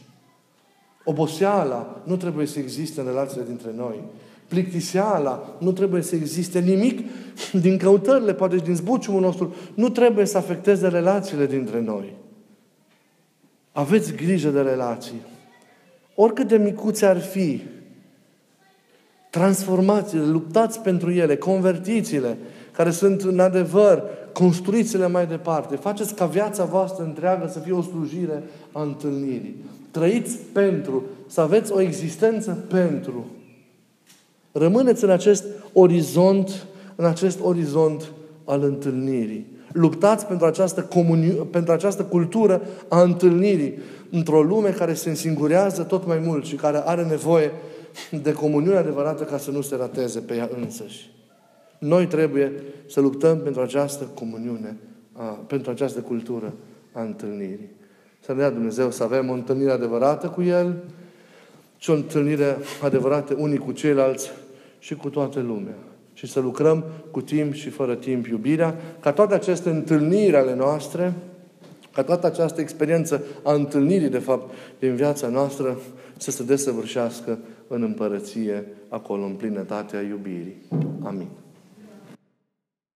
Oboseala 1.05 2.03
nu 2.05 2.17
trebuie 2.17 2.47
să 2.47 2.59
existe 2.59 3.01
în 3.01 3.07
relațiile 3.07 3.45
dintre 3.47 3.71
noi. 3.77 4.03
Plictiseala 4.49 5.57
nu 5.59 5.73
trebuie 5.73 6.03
să 6.03 6.15
existe 6.15 6.59
nimic 6.59 7.09
din 7.53 7.77
căutările, 7.77 8.35
poate 8.35 8.57
și 8.57 8.63
din 8.63 8.75
zbuciumul 8.75 9.21
nostru, 9.21 9.55
nu 9.75 9.89
trebuie 9.89 10.25
să 10.25 10.37
afecteze 10.37 10.89
relațiile 10.89 11.47
dintre 11.47 11.81
noi. 11.81 12.13
Aveți 13.73 14.15
grijă 14.15 14.49
de 14.49 14.61
relații 14.61 15.21
oricât 16.17 16.49
de 16.49 16.57
micuțe 16.57 17.07
ar 17.07 17.21
fi, 17.21 17.63
transformați-le, 19.31 20.25
luptați 20.25 20.81
pentru 20.81 21.11
ele, 21.11 21.37
convertiți-le, 21.37 22.37
care 22.73 22.91
sunt 22.91 23.21
în 23.21 23.39
adevăr, 23.39 24.03
construiți-le 24.33 25.07
mai 25.07 25.27
departe. 25.27 25.77
Faceți 25.77 26.15
ca 26.15 26.27
viața 26.27 26.65
voastră 26.65 27.05
întreagă 27.05 27.49
să 27.53 27.59
fie 27.59 27.73
o 27.73 27.83
slujire 27.83 28.43
a 28.73 28.83
întâlnirii. 28.83 29.65
Trăiți 29.91 30.37
pentru, 30.53 31.03
să 31.27 31.41
aveți 31.41 31.73
o 31.73 31.81
existență 31.81 32.65
pentru. 32.69 33.27
Rămâneți 34.59 35.05
în 35.05 35.11
acest 35.11 35.45
orizont, 35.73 36.67
în 36.95 37.05
acest 37.05 37.39
orizont 37.43 38.13
al 38.45 38.63
întâlnirii. 38.63 39.47
Luptați 39.73 40.27
pentru 40.27 40.47
această, 40.47 40.83
comuniu- 40.83 41.45
pentru 41.45 41.73
această 41.73 42.03
cultură 42.03 42.63
a 42.89 43.03
întâlnirii 43.03 43.79
într-o 44.11 44.43
lume 44.43 44.71
care 44.71 44.95
se 44.95 45.09
însingurează 45.09 45.83
tot 45.83 46.07
mai 46.07 46.19
mult 46.19 46.45
și 46.45 46.55
care 46.55 46.83
are 46.85 47.05
nevoie 47.05 47.53
de 48.23 48.33
comuniune 48.33 48.79
adevărată 48.79 49.25
ca 49.25 49.39
să 49.39 49.51
nu 49.51 49.61
se 49.61 49.77
rateze 49.77 50.21
pe 50.21 50.35
ea 50.35 50.51
însăși. 50.63 51.11
Noi 51.79 52.07
trebuie 52.07 52.53
să 52.89 53.01
luptăm 53.01 53.39
pentru 53.39 53.61
această 53.63 54.05
comuniune, 54.15 54.77
a, 55.13 55.23
pentru 55.23 55.71
această 55.71 56.01
cultură 56.01 56.53
a 56.93 57.03
întâlnirii. 57.03 57.71
Să 58.21 58.33
ne 58.33 58.39
dea 58.39 58.51
Dumnezeu 58.51 58.91
să 58.91 59.03
avem 59.03 59.31
o 59.31 59.33
întâlnire 59.33 59.71
adevărată 59.71 60.27
cu 60.27 60.43
El 60.43 60.75
și 61.77 61.91
o 61.91 61.95
întâlnire 61.95 62.57
adevărată 62.83 63.35
unii 63.39 63.59
cu 63.59 63.73
ceilalți 63.73 64.31
și 64.87 64.95
cu 64.95 65.09
toată 65.09 65.41
lumea. 65.41 65.75
Și 66.13 66.27
să 66.27 66.41
lucrăm 66.41 66.85
cu 67.11 67.21
timp 67.21 67.53
și 67.53 67.71
fără 67.71 67.95
timp 67.95 68.27
iubirea, 68.27 68.75
ca 69.01 69.13
toate 69.13 69.35
aceste 69.35 69.71
întâlniri 69.71 70.37
ale 70.37 70.55
noastre 70.55 71.13
ca 71.93 72.03
toată 72.03 72.27
această 72.27 72.61
experiență 72.61 73.23
a 73.43 73.53
întâlnirii, 73.53 74.09
de 74.09 74.19
fapt, 74.19 74.55
din 74.79 74.95
viața 74.95 75.29
noastră 75.29 75.79
să 76.17 76.31
se 76.31 76.43
desăvârșească 76.43 77.39
în 77.69 77.83
împărăție, 77.83 78.65
acolo, 78.89 79.25
în 79.25 79.33
plinătatea 79.33 80.01
iubirii. 80.01 80.63
Amin. 81.03 81.29